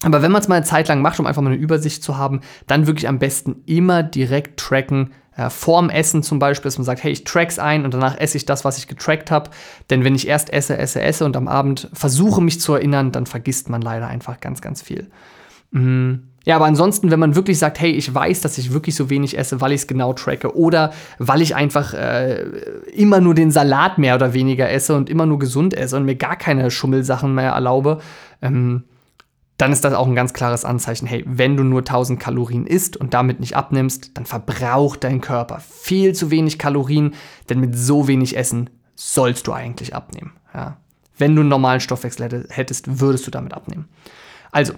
aber 0.04 0.22
wenn 0.22 0.30
man 0.30 0.40
es 0.40 0.48
mal 0.48 0.56
eine 0.56 0.64
Zeit 0.64 0.86
lang 0.86 1.02
macht, 1.02 1.18
um 1.18 1.26
einfach 1.26 1.42
mal 1.42 1.50
eine 1.50 1.60
Übersicht 1.60 2.04
zu 2.04 2.16
haben, 2.16 2.40
dann 2.68 2.86
wirklich 2.86 3.08
am 3.08 3.18
besten 3.18 3.62
immer 3.66 4.04
direkt 4.04 4.60
tracken, 4.60 5.10
äh, 5.38 5.50
vorm 5.50 5.88
Essen 5.88 6.22
zum 6.24 6.40
Beispiel, 6.40 6.64
dass 6.64 6.78
man 6.78 6.84
sagt, 6.84 7.04
hey, 7.04 7.12
ich 7.12 7.22
track's 7.22 7.58
ein 7.60 7.84
und 7.84 7.94
danach 7.94 8.18
esse 8.18 8.36
ich 8.36 8.44
das, 8.44 8.64
was 8.64 8.76
ich 8.76 8.88
getrackt 8.88 9.30
habe. 9.30 9.50
Denn 9.88 10.02
wenn 10.02 10.14
ich 10.16 10.26
erst 10.26 10.52
esse, 10.52 10.76
esse, 10.76 11.00
esse 11.00 11.24
und 11.24 11.36
am 11.36 11.46
Abend 11.46 11.88
versuche 11.92 12.42
mich 12.42 12.60
zu 12.60 12.74
erinnern, 12.74 13.12
dann 13.12 13.24
vergisst 13.24 13.70
man 13.70 13.80
leider 13.80 14.08
einfach 14.08 14.40
ganz, 14.40 14.60
ganz 14.60 14.82
viel. 14.82 15.06
Mhm. 15.70 16.24
Ja, 16.44 16.56
aber 16.56 16.64
ansonsten, 16.64 17.10
wenn 17.10 17.20
man 17.20 17.36
wirklich 17.36 17.58
sagt, 17.58 17.78
hey, 17.78 17.92
ich 17.92 18.12
weiß, 18.12 18.40
dass 18.40 18.58
ich 18.58 18.72
wirklich 18.72 18.96
so 18.96 19.10
wenig 19.10 19.36
esse, 19.38 19.60
weil 19.60 19.72
ich 19.72 19.82
es 19.82 19.86
genau 19.86 20.12
tracke 20.12 20.56
oder 20.56 20.92
weil 21.18 21.42
ich 21.42 21.54
einfach 21.54 21.94
äh, 21.94 22.42
immer 22.94 23.20
nur 23.20 23.34
den 23.34 23.50
Salat 23.50 23.98
mehr 23.98 24.14
oder 24.14 24.32
weniger 24.32 24.68
esse 24.70 24.96
und 24.96 25.10
immer 25.10 25.26
nur 25.26 25.38
gesund 25.38 25.74
esse 25.74 25.96
und 25.96 26.04
mir 26.04 26.16
gar 26.16 26.36
keine 26.36 26.70
Schummelsachen 26.70 27.34
mehr 27.34 27.52
erlaube, 27.52 27.98
ähm, 28.40 28.84
dann 29.58 29.72
ist 29.72 29.84
das 29.84 29.92
auch 29.92 30.06
ein 30.06 30.14
ganz 30.14 30.32
klares 30.32 30.64
Anzeichen, 30.64 31.06
hey, 31.06 31.24
wenn 31.26 31.56
du 31.56 31.64
nur 31.64 31.80
1000 31.80 32.18
Kalorien 32.18 32.66
isst 32.66 32.96
und 32.96 33.12
damit 33.12 33.40
nicht 33.40 33.56
abnimmst, 33.56 34.16
dann 34.16 34.24
verbraucht 34.24 35.02
dein 35.04 35.20
Körper 35.20 35.60
viel 35.60 36.14
zu 36.14 36.30
wenig 36.30 36.58
Kalorien, 36.58 37.14
denn 37.48 37.58
mit 37.58 37.76
so 37.76 38.06
wenig 38.06 38.36
Essen 38.36 38.70
sollst 38.94 39.48
du 39.48 39.52
eigentlich 39.52 39.94
abnehmen. 39.94 40.32
Ja. 40.54 40.76
Wenn 41.16 41.34
du 41.34 41.40
einen 41.40 41.50
normalen 41.50 41.80
Stoffwechsel 41.80 42.46
hättest, 42.50 43.00
würdest 43.00 43.26
du 43.26 43.32
damit 43.32 43.52
abnehmen. 43.52 43.88
Also, 44.52 44.74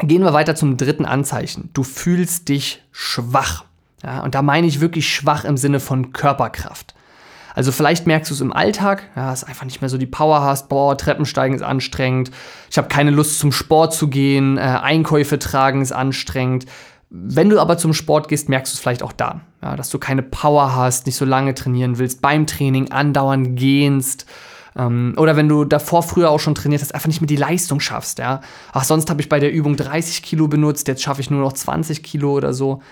gehen 0.00 0.22
wir 0.22 0.32
weiter 0.32 0.54
zum 0.54 0.76
dritten 0.76 1.04
Anzeichen. 1.04 1.70
Du 1.72 1.82
fühlst 1.82 2.48
dich 2.48 2.84
schwach. 2.92 3.64
Ja, 4.04 4.22
und 4.22 4.36
da 4.36 4.42
meine 4.42 4.68
ich 4.68 4.80
wirklich 4.80 5.12
schwach 5.12 5.44
im 5.44 5.56
Sinne 5.56 5.80
von 5.80 6.12
Körperkraft. 6.12 6.94
Also 7.56 7.72
vielleicht 7.72 8.06
merkst 8.06 8.30
du 8.30 8.34
es 8.34 8.42
im 8.42 8.52
Alltag, 8.52 9.04
ja, 9.16 9.30
dass 9.30 9.42
einfach 9.42 9.64
nicht 9.64 9.80
mehr 9.80 9.88
so 9.88 9.96
die 9.96 10.06
Power 10.06 10.42
hast, 10.42 10.68
boah, 10.68 10.96
Treppensteigen 10.96 11.56
ist 11.56 11.62
anstrengend, 11.62 12.30
ich 12.70 12.76
habe 12.76 12.88
keine 12.88 13.10
Lust 13.10 13.38
zum 13.38 13.50
Sport 13.50 13.94
zu 13.94 14.08
gehen, 14.08 14.58
äh, 14.58 14.60
Einkäufe 14.60 15.38
tragen 15.38 15.80
ist 15.80 15.90
anstrengend. 15.90 16.66
Wenn 17.08 17.48
du 17.48 17.58
aber 17.58 17.78
zum 17.78 17.94
Sport 17.94 18.28
gehst, 18.28 18.50
merkst 18.50 18.72
du 18.72 18.76
es 18.76 18.80
vielleicht 18.80 19.02
auch 19.02 19.12
da, 19.12 19.40
ja, 19.62 19.74
dass 19.74 19.88
du 19.88 19.98
keine 19.98 20.22
Power 20.22 20.76
hast, 20.76 21.06
nicht 21.06 21.16
so 21.16 21.24
lange 21.24 21.54
trainieren 21.54 21.96
willst, 21.96 22.20
beim 22.20 22.46
Training 22.46 22.90
andauernd 22.90 23.58
gehst. 23.58 24.26
Ähm, 24.76 25.14
oder 25.16 25.36
wenn 25.36 25.48
du 25.48 25.64
davor 25.64 26.02
früher 26.02 26.28
auch 26.28 26.40
schon 26.40 26.54
trainiert 26.54 26.82
hast, 26.82 26.94
einfach 26.94 27.08
nicht 27.08 27.22
mehr 27.22 27.26
die 27.26 27.36
Leistung 27.36 27.80
schaffst. 27.80 28.18
Ja? 28.18 28.42
Ach, 28.74 28.84
sonst 28.84 29.08
habe 29.08 29.22
ich 29.22 29.30
bei 29.30 29.40
der 29.40 29.50
Übung 29.50 29.76
30 29.76 30.22
Kilo 30.22 30.46
benutzt, 30.46 30.88
jetzt 30.88 31.02
schaffe 31.02 31.22
ich 31.22 31.30
nur 31.30 31.40
noch 31.40 31.54
20 31.54 32.02
Kilo 32.02 32.32
oder 32.32 32.52
so. 32.52 32.82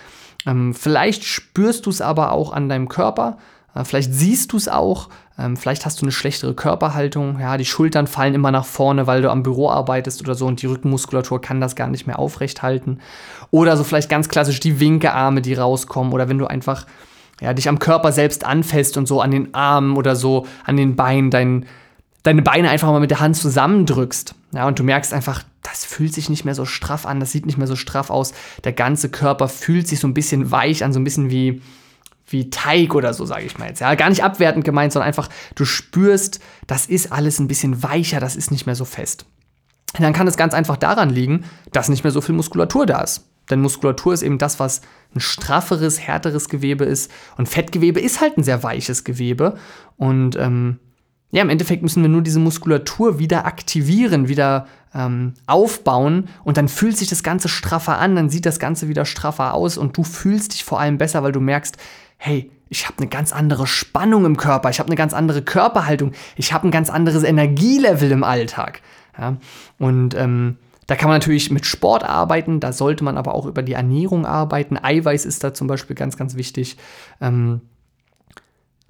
Ähm, 0.46 0.72
vielleicht 0.72 1.24
spürst 1.24 1.84
du 1.84 1.90
es 1.90 2.00
aber 2.00 2.32
auch 2.32 2.50
an 2.52 2.70
deinem 2.70 2.88
Körper, 2.88 3.36
vielleicht 3.82 4.14
siehst 4.14 4.52
du 4.52 4.56
es 4.56 4.68
auch, 4.68 5.08
ähm, 5.36 5.56
vielleicht 5.56 5.84
hast 5.84 6.00
du 6.00 6.04
eine 6.04 6.12
schlechtere 6.12 6.54
Körperhaltung, 6.54 7.40
ja, 7.40 7.56
die 7.56 7.64
Schultern 7.64 8.06
fallen 8.06 8.34
immer 8.34 8.52
nach 8.52 8.64
vorne, 8.64 9.08
weil 9.08 9.22
du 9.22 9.30
am 9.30 9.42
Büro 9.42 9.68
arbeitest 9.70 10.20
oder 10.22 10.36
so 10.36 10.46
und 10.46 10.62
die 10.62 10.66
Rückenmuskulatur 10.66 11.40
kann 11.40 11.60
das 11.60 11.74
gar 11.74 11.88
nicht 11.88 12.06
mehr 12.06 12.18
aufrecht 12.18 12.62
halten. 12.62 12.98
Oder 13.50 13.76
so 13.76 13.82
vielleicht 13.82 14.08
ganz 14.08 14.28
klassisch 14.28 14.60
die 14.60 14.78
Winkearme, 14.78 15.42
die 15.42 15.54
rauskommen 15.54 16.12
oder 16.12 16.28
wenn 16.28 16.38
du 16.38 16.46
einfach 16.46 16.86
ja, 17.40 17.52
dich 17.52 17.68
am 17.68 17.80
Körper 17.80 18.12
selbst 18.12 18.44
anfasst 18.44 18.96
und 18.96 19.08
so 19.08 19.20
an 19.20 19.32
den 19.32 19.54
Armen 19.54 19.96
oder 19.96 20.14
so 20.14 20.46
an 20.64 20.76
den 20.76 20.94
Beinen, 20.94 21.30
dein, 21.30 21.66
deine 22.22 22.42
Beine 22.42 22.70
einfach 22.70 22.88
mal 22.88 23.00
mit 23.00 23.10
der 23.10 23.20
Hand 23.20 23.36
zusammendrückst. 23.36 24.36
Ja, 24.52 24.68
und 24.68 24.78
du 24.78 24.84
merkst 24.84 25.12
einfach, 25.12 25.42
da 25.62 25.70
das 25.74 25.84
fühlt 25.84 26.14
sich 26.14 26.28
nicht 26.28 26.44
mehr 26.44 26.54
so 26.54 26.66
straff 26.66 27.04
an, 27.04 27.18
das 27.18 27.32
sieht 27.32 27.46
nicht 27.46 27.58
mehr 27.58 27.66
so 27.66 27.74
straff 27.74 28.10
aus. 28.10 28.32
Der 28.62 28.72
ganze 28.72 29.08
Körper 29.08 29.48
fühlt 29.48 29.88
sich 29.88 29.98
so 29.98 30.06
ein 30.06 30.14
bisschen 30.14 30.52
weich 30.52 30.84
an, 30.84 30.92
so 30.92 31.00
ein 31.00 31.04
bisschen 31.04 31.30
wie, 31.30 31.60
wie 32.26 32.50
Teig 32.50 32.94
oder 32.94 33.12
so, 33.14 33.26
sage 33.26 33.44
ich 33.44 33.58
mal 33.58 33.68
jetzt. 33.68 33.80
Ja, 33.80 33.94
gar 33.94 34.08
nicht 34.08 34.24
abwertend 34.24 34.64
gemeint, 34.64 34.92
sondern 34.92 35.08
einfach, 35.08 35.28
du 35.54 35.64
spürst, 35.64 36.40
das 36.66 36.86
ist 36.86 37.12
alles 37.12 37.38
ein 37.38 37.48
bisschen 37.48 37.82
weicher, 37.82 38.20
das 38.20 38.36
ist 38.36 38.50
nicht 38.50 38.66
mehr 38.66 38.74
so 38.74 38.84
fest. 38.84 39.26
Und 39.94 40.02
dann 40.02 40.12
kann 40.12 40.26
es 40.26 40.36
ganz 40.36 40.54
einfach 40.54 40.76
daran 40.76 41.10
liegen, 41.10 41.44
dass 41.72 41.88
nicht 41.88 42.02
mehr 42.02 42.10
so 42.10 42.20
viel 42.20 42.34
Muskulatur 42.34 42.86
da 42.86 43.00
ist. 43.00 43.28
Denn 43.50 43.60
Muskulatur 43.60 44.14
ist 44.14 44.22
eben 44.22 44.38
das, 44.38 44.58
was 44.58 44.80
ein 45.14 45.20
strafferes, 45.20 46.00
härteres 46.00 46.48
Gewebe 46.48 46.84
ist. 46.84 47.10
Und 47.36 47.48
Fettgewebe 47.48 48.00
ist 48.00 48.20
halt 48.20 48.38
ein 48.38 48.42
sehr 48.42 48.62
weiches 48.62 49.04
Gewebe. 49.04 49.56
Und 49.96 50.36
ähm, 50.36 50.78
ja, 51.34 51.42
im 51.42 51.50
Endeffekt 51.50 51.82
müssen 51.82 52.00
wir 52.00 52.08
nur 52.08 52.22
diese 52.22 52.38
Muskulatur 52.38 53.18
wieder 53.18 53.44
aktivieren, 53.44 54.28
wieder 54.28 54.68
ähm, 54.94 55.34
aufbauen 55.48 56.28
und 56.44 56.56
dann 56.56 56.68
fühlt 56.68 56.96
sich 56.96 57.08
das 57.08 57.24
Ganze 57.24 57.48
straffer 57.48 57.98
an, 57.98 58.14
dann 58.14 58.30
sieht 58.30 58.46
das 58.46 58.60
Ganze 58.60 58.88
wieder 58.88 59.04
straffer 59.04 59.52
aus 59.52 59.76
und 59.76 59.96
du 59.96 60.04
fühlst 60.04 60.54
dich 60.54 60.62
vor 60.62 60.78
allem 60.78 60.96
besser, 60.96 61.24
weil 61.24 61.32
du 61.32 61.40
merkst, 61.40 61.76
hey, 62.18 62.52
ich 62.68 62.86
habe 62.86 62.98
eine 62.98 63.08
ganz 63.08 63.32
andere 63.32 63.66
Spannung 63.66 64.26
im 64.26 64.36
Körper, 64.36 64.70
ich 64.70 64.78
habe 64.78 64.86
eine 64.86 64.94
ganz 64.94 65.12
andere 65.12 65.42
Körperhaltung, 65.42 66.12
ich 66.36 66.52
habe 66.52 66.68
ein 66.68 66.70
ganz 66.70 66.88
anderes 66.88 67.24
Energielevel 67.24 68.12
im 68.12 68.22
Alltag. 68.22 68.80
Ja? 69.18 69.36
Und 69.80 70.14
ähm, 70.14 70.58
da 70.86 70.94
kann 70.94 71.08
man 71.08 71.16
natürlich 71.16 71.50
mit 71.50 71.66
Sport 71.66 72.04
arbeiten, 72.04 72.60
da 72.60 72.72
sollte 72.72 73.02
man 73.02 73.16
aber 73.18 73.34
auch 73.34 73.46
über 73.46 73.64
die 73.64 73.72
Ernährung 73.72 74.24
arbeiten. 74.24 74.78
Eiweiß 74.80 75.24
ist 75.24 75.42
da 75.42 75.52
zum 75.52 75.66
Beispiel 75.66 75.96
ganz, 75.96 76.16
ganz 76.16 76.36
wichtig. 76.36 76.76
Ähm, 77.20 77.60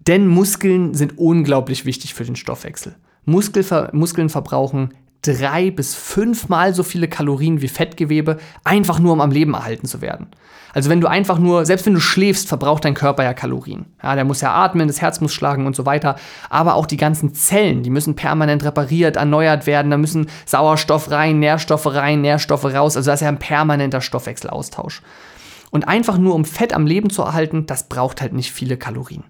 denn 0.06 0.26
Muskeln 0.26 0.94
sind 0.94 1.18
unglaublich 1.18 1.84
wichtig 1.84 2.14
für 2.14 2.24
den 2.24 2.36
Stoffwechsel. 2.36 2.96
Muskelver 3.24 3.90
Muskeln 3.92 4.28
verbrauchen 4.28 4.90
drei 5.22 5.70
bis 5.70 5.94
fünfmal 5.94 6.74
so 6.74 6.82
viele 6.82 7.08
Kalorien 7.08 7.62
wie 7.62 7.68
Fettgewebe, 7.68 8.38
einfach 8.62 8.98
nur 8.98 9.12
um 9.14 9.20
am 9.20 9.30
Leben 9.30 9.54
erhalten 9.54 9.86
zu 9.86 10.02
werden. 10.02 10.28
Also 10.74 10.90
wenn 10.90 11.00
du 11.00 11.06
einfach 11.06 11.38
nur, 11.38 11.64
selbst 11.64 11.86
wenn 11.86 11.94
du 11.94 12.00
schläfst, 12.00 12.48
verbraucht 12.48 12.84
dein 12.84 12.94
Körper 12.94 13.22
ja 13.22 13.32
Kalorien. 13.32 13.86
Ja, 14.02 14.16
der 14.16 14.24
muss 14.24 14.40
ja 14.40 14.52
atmen, 14.52 14.88
das 14.88 15.00
Herz 15.00 15.20
muss 15.20 15.32
schlagen 15.32 15.66
und 15.66 15.76
so 15.76 15.86
weiter. 15.86 16.16
Aber 16.50 16.74
auch 16.74 16.86
die 16.86 16.96
ganzen 16.96 17.32
Zellen, 17.32 17.84
die 17.84 17.90
müssen 17.90 18.16
permanent 18.16 18.64
repariert, 18.64 19.16
erneuert 19.16 19.66
werden. 19.66 19.90
Da 19.90 19.96
müssen 19.96 20.26
Sauerstoff 20.46 21.10
rein, 21.12 21.38
Nährstoffe 21.38 21.86
rein, 21.86 22.22
Nährstoffe 22.22 22.64
raus. 22.64 22.96
Also 22.96 23.10
das 23.10 23.20
ist 23.20 23.24
ja 23.24 23.28
ein 23.28 23.38
permanenter 23.38 24.00
Stoffwechselaustausch. 24.00 25.00
Und 25.70 25.86
einfach 25.88 26.18
nur 26.18 26.34
um 26.34 26.44
Fett 26.44 26.74
am 26.74 26.86
Leben 26.86 27.08
zu 27.08 27.22
erhalten, 27.22 27.66
das 27.66 27.88
braucht 27.88 28.20
halt 28.20 28.32
nicht 28.32 28.52
viele 28.52 28.76
Kalorien. 28.76 29.24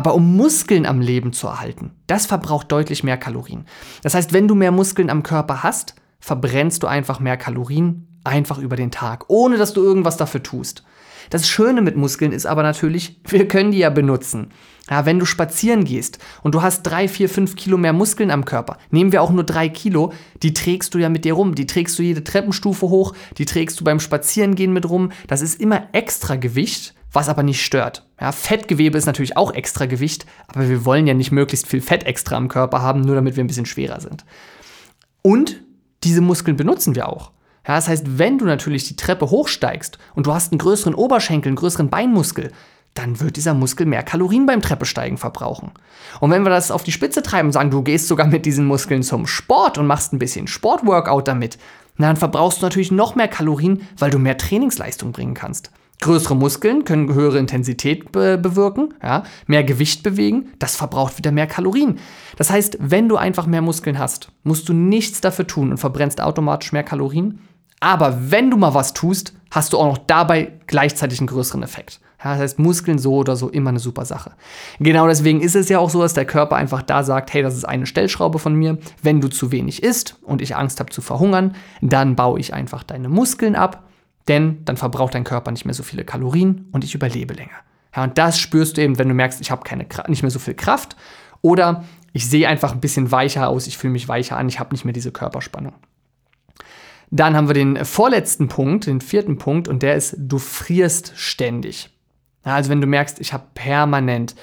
Aber 0.00 0.14
um 0.14 0.34
Muskeln 0.34 0.86
am 0.86 1.02
Leben 1.02 1.34
zu 1.34 1.46
erhalten, 1.46 1.90
das 2.06 2.24
verbraucht 2.24 2.72
deutlich 2.72 3.04
mehr 3.04 3.18
Kalorien. 3.18 3.66
Das 4.02 4.14
heißt, 4.14 4.32
wenn 4.32 4.48
du 4.48 4.54
mehr 4.54 4.72
Muskeln 4.72 5.10
am 5.10 5.22
Körper 5.22 5.62
hast, 5.62 5.94
verbrennst 6.20 6.82
du 6.82 6.86
einfach 6.86 7.20
mehr 7.20 7.36
Kalorien 7.36 8.08
einfach 8.24 8.56
über 8.56 8.76
den 8.76 8.90
Tag, 8.90 9.26
ohne 9.28 9.58
dass 9.58 9.74
du 9.74 9.82
irgendwas 9.82 10.16
dafür 10.16 10.42
tust. 10.42 10.84
Das 11.28 11.46
Schöne 11.46 11.82
mit 11.82 11.98
Muskeln 11.98 12.32
ist 12.32 12.46
aber 12.46 12.62
natürlich, 12.62 13.20
wir 13.28 13.46
können 13.46 13.72
die 13.72 13.78
ja 13.80 13.90
benutzen. 13.90 14.52
Ja, 14.88 15.04
wenn 15.04 15.18
du 15.18 15.26
spazieren 15.26 15.84
gehst 15.84 16.18
und 16.42 16.54
du 16.54 16.62
hast 16.62 16.82
drei, 16.84 17.06
vier, 17.06 17.28
fünf 17.28 17.54
Kilo 17.54 17.76
mehr 17.76 17.92
Muskeln 17.92 18.30
am 18.30 18.46
Körper, 18.46 18.78
nehmen 18.90 19.12
wir 19.12 19.20
auch 19.20 19.30
nur 19.30 19.44
drei 19.44 19.68
Kilo, 19.68 20.14
die 20.42 20.54
trägst 20.54 20.94
du 20.94 20.98
ja 20.98 21.10
mit 21.10 21.26
dir 21.26 21.34
rum. 21.34 21.54
Die 21.54 21.66
trägst 21.66 21.98
du 21.98 22.02
jede 22.02 22.24
Treppenstufe 22.24 22.88
hoch, 22.88 23.14
die 23.36 23.44
trägst 23.44 23.78
du 23.78 23.84
beim 23.84 24.00
Spazierengehen 24.00 24.72
mit 24.72 24.88
rum. 24.88 25.12
Das 25.28 25.42
ist 25.42 25.60
immer 25.60 25.88
extra 25.92 26.36
Gewicht, 26.36 26.94
was 27.12 27.28
aber 27.28 27.42
nicht 27.42 27.64
stört. 27.64 28.06
Ja, 28.20 28.32
Fettgewebe 28.32 28.98
ist 28.98 29.06
natürlich 29.06 29.36
auch 29.36 29.52
extra 29.52 29.86
Gewicht, 29.86 30.26
aber 30.48 30.68
wir 30.68 30.84
wollen 30.84 31.06
ja 31.06 31.14
nicht 31.14 31.32
möglichst 31.32 31.66
viel 31.66 31.80
Fett 31.80 32.04
extra 32.04 32.36
am 32.36 32.48
Körper 32.48 32.82
haben, 32.82 33.00
nur 33.00 33.14
damit 33.14 33.36
wir 33.36 33.44
ein 33.44 33.48
bisschen 33.48 33.66
schwerer 33.66 34.00
sind. 34.00 34.24
Und 35.22 35.60
diese 36.04 36.20
Muskeln 36.20 36.56
benutzen 36.56 36.94
wir 36.94 37.08
auch. 37.08 37.32
Ja, 37.66 37.76
das 37.76 37.88
heißt, 37.88 38.18
wenn 38.18 38.38
du 38.38 38.46
natürlich 38.46 38.88
die 38.88 38.96
Treppe 38.96 39.30
hochsteigst 39.30 39.98
und 40.14 40.26
du 40.26 40.32
hast 40.32 40.52
einen 40.52 40.58
größeren 40.58 40.94
Oberschenkel, 40.94 41.50
einen 41.50 41.56
größeren 41.56 41.90
Beinmuskel, 41.90 42.52
dann 42.94 43.20
wird 43.20 43.36
dieser 43.36 43.54
Muskel 43.54 43.86
mehr 43.86 44.02
Kalorien 44.02 44.46
beim 44.46 44.62
Treppesteigen 44.62 45.18
verbrauchen. 45.18 45.70
Und 46.18 46.30
wenn 46.30 46.42
wir 46.42 46.50
das 46.50 46.70
auf 46.70 46.82
die 46.82 46.92
Spitze 46.92 47.22
treiben 47.22 47.48
und 47.48 47.52
sagen, 47.52 47.70
du 47.70 47.82
gehst 47.82 48.08
sogar 48.08 48.26
mit 48.26 48.46
diesen 48.46 48.66
Muskeln 48.66 49.02
zum 49.02 49.26
Sport 49.26 49.78
und 49.78 49.86
machst 49.86 50.12
ein 50.12 50.18
bisschen 50.18 50.48
Sportworkout 50.48 51.22
damit, 51.22 51.58
dann 51.98 52.16
verbrauchst 52.16 52.60
du 52.60 52.66
natürlich 52.66 52.90
noch 52.90 53.14
mehr 53.14 53.28
Kalorien, 53.28 53.86
weil 53.98 54.10
du 54.10 54.18
mehr 54.18 54.38
Trainingsleistung 54.38 55.12
bringen 55.12 55.34
kannst. 55.34 55.70
Größere 56.00 56.34
Muskeln 56.34 56.84
können 56.84 57.12
höhere 57.12 57.38
Intensität 57.38 58.10
be 58.10 58.38
bewirken, 58.38 58.94
ja, 59.02 59.22
mehr 59.46 59.64
Gewicht 59.64 60.02
bewegen, 60.02 60.48
das 60.58 60.74
verbraucht 60.74 61.18
wieder 61.18 61.30
mehr 61.30 61.46
Kalorien. 61.46 61.98
Das 62.36 62.50
heißt, 62.50 62.78
wenn 62.80 63.08
du 63.08 63.16
einfach 63.16 63.46
mehr 63.46 63.60
Muskeln 63.60 63.98
hast, 63.98 64.32
musst 64.42 64.68
du 64.70 64.72
nichts 64.72 65.20
dafür 65.20 65.46
tun 65.46 65.70
und 65.70 65.76
verbrennst 65.76 66.22
automatisch 66.22 66.72
mehr 66.72 66.84
Kalorien. 66.84 67.40
Aber 67.80 68.30
wenn 68.30 68.50
du 68.50 68.56
mal 68.56 68.72
was 68.72 68.94
tust, 68.94 69.34
hast 69.50 69.72
du 69.72 69.78
auch 69.78 69.86
noch 69.86 69.98
dabei 69.98 70.52
gleichzeitig 70.66 71.20
einen 71.20 71.26
größeren 71.26 71.62
Effekt. 71.62 72.00
Ja, 72.22 72.32
das 72.32 72.40
heißt, 72.40 72.58
Muskeln 72.58 72.98
so 72.98 73.14
oder 73.16 73.36
so 73.36 73.48
immer 73.48 73.70
eine 73.70 73.78
super 73.78 74.04
Sache. 74.04 74.32
Genau 74.78 75.06
deswegen 75.06 75.40
ist 75.40 75.56
es 75.56 75.68
ja 75.68 75.78
auch 75.78 75.88
so, 75.88 76.02
dass 76.02 76.12
der 76.14 76.26
Körper 76.26 76.56
einfach 76.56 76.82
da 76.82 77.02
sagt, 77.02 77.32
hey, 77.32 77.42
das 77.42 77.56
ist 77.56 77.64
eine 77.64 77.86
Stellschraube 77.86 78.38
von 78.38 78.54
mir. 78.54 78.78
Wenn 79.02 79.20
du 79.20 79.28
zu 79.28 79.52
wenig 79.52 79.82
isst 79.82 80.18
und 80.22 80.42
ich 80.42 80.56
Angst 80.56 80.80
habe 80.80 80.90
zu 80.90 81.00
verhungern, 81.00 81.56
dann 81.80 82.16
baue 82.16 82.38
ich 82.38 82.52
einfach 82.52 82.82
deine 82.82 83.08
Muskeln 83.08 83.56
ab 83.56 83.84
denn 84.28 84.64
dann 84.64 84.76
verbraucht 84.76 85.14
dein 85.14 85.24
Körper 85.24 85.50
nicht 85.50 85.64
mehr 85.64 85.74
so 85.74 85.82
viele 85.82 86.04
Kalorien 86.04 86.68
und 86.72 86.84
ich 86.84 86.94
überlebe 86.94 87.34
länger. 87.34 87.56
Ja, 87.94 88.04
und 88.04 88.18
das 88.18 88.38
spürst 88.38 88.76
du 88.76 88.82
eben, 88.82 88.98
wenn 88.98 89.08
du 89.08 89.14
merkst, 89.14 89.40
ich 89.40 89.50
habe 89.50 89.64
keine 89.64 89.86
nicht 90.08 90.22
mehr 90.22 90.30
so 90.30 90.38
viel 90.38 90.54
Kraft 90.54 90.96
oder 91.42 91.84
ich 92.12 92.28
sehe 92.28 92.48
einfach 92.48 92.72
ein 92.72 92.80
bisschen 92.80 93.10
weicher 93.10 93.48
aus, 93.48 93.66
ich 93.66 93.78
fühle 93.78 93.92
mich 93.92 94.08
weicher 94.08 94.36
an, 94.36 94.48
ich 94.48 94.60
habe 94.60 94.72
nicht 94.72 94.84
mehr 94.84 94.94
diese 94.94 95.12
Körperspannung. 95.12 95.74
Dann 97.10 97.34
haben 97.34 97.48
wir 97.48 97.54
den 97.54 97.84
vorletzten 97.84 98.48
Punkt, 98.48 98.86
den 98.86 99.00
vierten 99.00 99.38
Punkt, 99.38 99.66
und 99.66 99.82
der 99.82 99.96
ist, 99.96 100.14
du 100.16 100.38
frierst 100.38 101.12
ständig. 101.16 101.90
Ja, 102.44 102.54
also 102.54 102.70
wenn 102.70 102.80
du 102.80 102.86
merkst, 102.86 103.20
ich 103.20 103.32
habe 103.32 103.44
permanent 103.54 104.36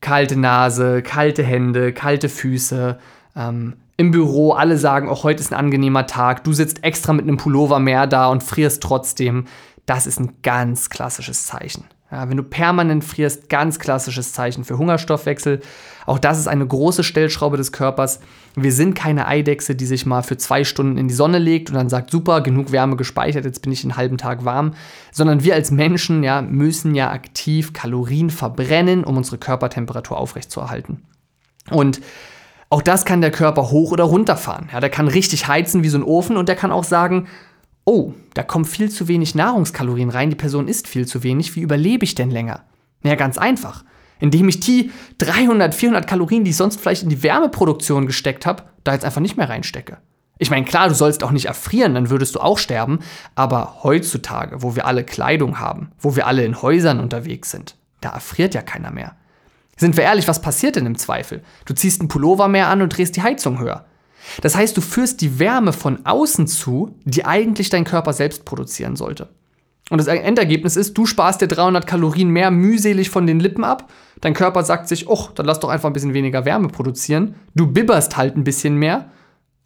kalte 0.00 0.36
Nase, 0.36 1.02
kalte 1.02 1.42
Hände, 1.42 1.92
kalte 1.92 2.28
Füße, 2.28 2.98
ähm, 3.36 3.74
im 3.98 4.12
Büro, 4.12 4.52
alle 4.52 4.78
sagen, 4.78 5.08
auch 5.08 5.24
heute 5.24 5.42
ist 5.42 5.52
ein 5.52 5.58
angenehmer 5.58 6.06
Tag, 6.06 6.44
du 6.44 6.52
sitzt 6.52 6.84
extra 6.84 7.12
mit 7.12 7.24
einem 7.24 7.36
Pullover 7.36 7.80
mehr 7.80 8.06
da 8.06 8.28
und 8.28 8.44
frierst 8.44 8.80
trotzdem, 8.82 9.46
das 9.86 10.06
ist 10.06 10.20
ein 10.20 10.34
ganz 10.42 10.88
klassisches 10.88 11.46
Zeichen. 11.46 11.84
Ja, 12.10 12.30
wenn 12.30 12.38
du 12.38 12.42
permanent 12.42 13.04
frierst, 13.04 13.50
ganz 13.50 13.78
klassisches 13.78 14.32
Zeichen 14.32 14.64
für 14.64 14.78
Hungerstoffwechsel. 14.78 15.60
Auch 16.06 16.18
das 16.18 16.38
ist 16.38 16.46
eine 16.46 16.66
große 16.66 17.04
Stellschraube 17.04 17.58
des 17.58 17.70
Körpers. 17.70 18.20
Wir 18.54 18.72
sind 18.72 18.94
keine 18.94 19.26
Eidechse, 19.26 19.74
die 19.74 19.84
sich 19.84 20.06
mal 20.06 20.22
für 20.22 20.38
zwei 20.38 20.64
Stunden 20.64 20.96
in 20.96 21.08
die 21.08 21.14
Sonne 21.14 21.38
legt 21.38 21.68
und 21.68 21.74
dann 21.74 21.90
sagt, 21.90 22.10
super, 22.10 22.40
genug 22.40 22.72
Wärme 22.72 22.96
gespeichert, 22.96 23.44
jetzt 23.44 23.60
bin 23.60 23.72
ich 23.72 23.84
einen 23.84 23.96
halben 23.96 24.16
Tag 24.16 24.46
warm. 24.46 24.72
Sondern 25.12 25.42
wir 25.44 25.54
als 25.54 25.70
Menschen 25.70 26.22
ja, 26.22 26.40
müssen 26.40 26.94
ja 26.94 27.10
aktiv 27.10 27.74
Kalorien 27.74 28.30
verbrennen, 28.30 29.04
um 29.04 29.18
unsere 29.18 29.36
Körpertemperatur 29.36 30.16
aufrechtzuerhalten. 30.16 31.02
Und 31.68 32.00
auch 32.70 32.82
das 32.82 33.04
kann 33.04 33.20
der 33.20 33.30
Körper 33.30 33.70
hoch 33.70 33.92
oder 33.92 34.04
runter 34.04 34.36
fahren. 34.36 34.68
Ja, 34.72 34.80
der 34.80 34.90
kann 34.90 35.08
richtig 35.08 35.48
heizen 35.48 35.82
wie 35.82 35.88
so 35.88 35.98
ein 35.98 36.04
Ofen 36.04 36.36
und 36.36 36.48
der 36.48 36.56
kann 36.56 36.72
auch 36.72 36.84
sagen, 36.84 37.26
oh, 37.84 38.12
da 38.34 38.42
kommen 38.42 38.66
viel 38.66 38.90
zu 38.90 39.08
wenig 39.08 39.34
Nahrungskalorien 39.34 40.10
rein, 40.10 40.30
die 40.30 40.36
Person 40.36 40.68
isst 40.68 40.86
viel 40.86 41.06
zu 41.06 41.22
wenig, 41.22 41.56
wie 41.56 41.62
überlebe 41.62 42.04
ich 42.04 42.14
denn 42.14 42.30
länger? 42.30 42.64
Ja, 43.02 43.14
ganz 43.14 43.38
einfach. 43.38 43.84
Indem 44.20 44.48
ich 44.48 44.60
die 44.60 44.90
300, 45.18 45.74
400 45.74 46.06
Kalorien, 46.06 46.44
die 46.44 46.50
ich 46.50 46.56
sonst 46.56 46.80
vielleicht 46.80 47.04
in 47.04 47.08
die 47.08 47.22
Wärmeproduktion 47.22 48.06
gesteckt 48.06 48.44
habe, 48.44 48.64
da 48.84 48.92
jetzt 48.92 49.04
einfach 49.04 49.20
nicht 49.20 49.36
mehr 49.36 49.48
reinstecke. 49.48 49.98
Ich 50.38 50.50
meine, 50.50 50.66
klar, 50.66 50.88
du 50.88 50.94
sollst 50.94 51.24
auch 51.24 51.30
nicht 51.30 51.46
erfrieren, 51.46 51.94
dann 51.94 52.10
würdest 52.10 52.34
du 52.34 52.40
auch 52.40 52.58
sterben, 52.58 53.00
aber 53.34 53.78
heutzutage, 53.82 54.62
wo 54.62 54.76
wir 54.76 54.86
alle 54.86 55.04
Kleidung 55.04 55.58
haben, 55.58 55.90
wo 55.98 56.14
wir 56.14 56.26
alle 56.26 56.44
in 56.44 56.60
Häusern 56.60 57.00
unterwegs 57.00 57.50
sind, 57.50 57.76
da 58.00 58.10
erfriert 58.10 58.54
ja 58.54 58.62
keiner 58.62 58.90
mehr. 58.90 59.16
Sind 59.78 59.96
wir 59.96 60.04
ehrlich, 60.04 60.28
was 60.28 60.42
passiert 60.42 60.76
denn 60.76 60.86
im 60.86 60.98
Zweifel? 60.98 61.42
Du 61.64 61.72
ziehst 61.72 62.00
einen 62.00 62.08
Pullover 62.08 62.48
mehr 62.48 62.68
an 62.68 62.82
und 62.82 62.96
drehst 62.96 63.16
die 63.16 63.22
Heizung 63.22 63.58
höher. 63.60 63.86
Das 64.42 64.56
heißt, 64.56 64.76
du 64.76 64.80
führst 64.80 65.20
die 65.20 65.38
Wärme 65.38 65.72
von 65.72 66.04
außen 66.04 66.46
zu, 66.46 66.96
die 67.04 67.24
eigentlich 67.24 67.70
dein 67.70 67.84
Körper 67.84 68.12
selbst 68.12 68.44
produzieren 68.44 68.96
sollte. 68.96 69.28
Und 69.90 69.98
das 69.98 70.06
Endergebnis 70.06 70.76
ist, 70.76 70.98
du 70.98 71.06
sparst 71.06 71.40
dir 71.40 71.48
300 71.48 71.86
Kalorien 71.86 72.28
mehr 72.28 72.50
mühselig 72.50 73.08
von 73.08 73.26
den 73.26 73.40
Lippen 73.40 73.64
ab. 73.64 73.90
Dein 74.20 74.34
Körper 74.34 74.62
sagt 74.62 74.88
sich, 74.88 75.08
oh, 75.08 75.28
dann 75.34 75.46
lass 75.46 75.60
doch 75.60 75.70
einfach 75.70 75.88
ein 75.88 75.94
bisschen 75.94 76.12
weniger 76.12 76.44
Wärme 76.44 76.68
produzieren. 76.68 77.36
Du 77.54 77.66
bibberst 77.66 78.16
halt 78.16 78.36
ein 78.36 78.44
bisschen 78.44 78.76
mehr, 78.76 79.10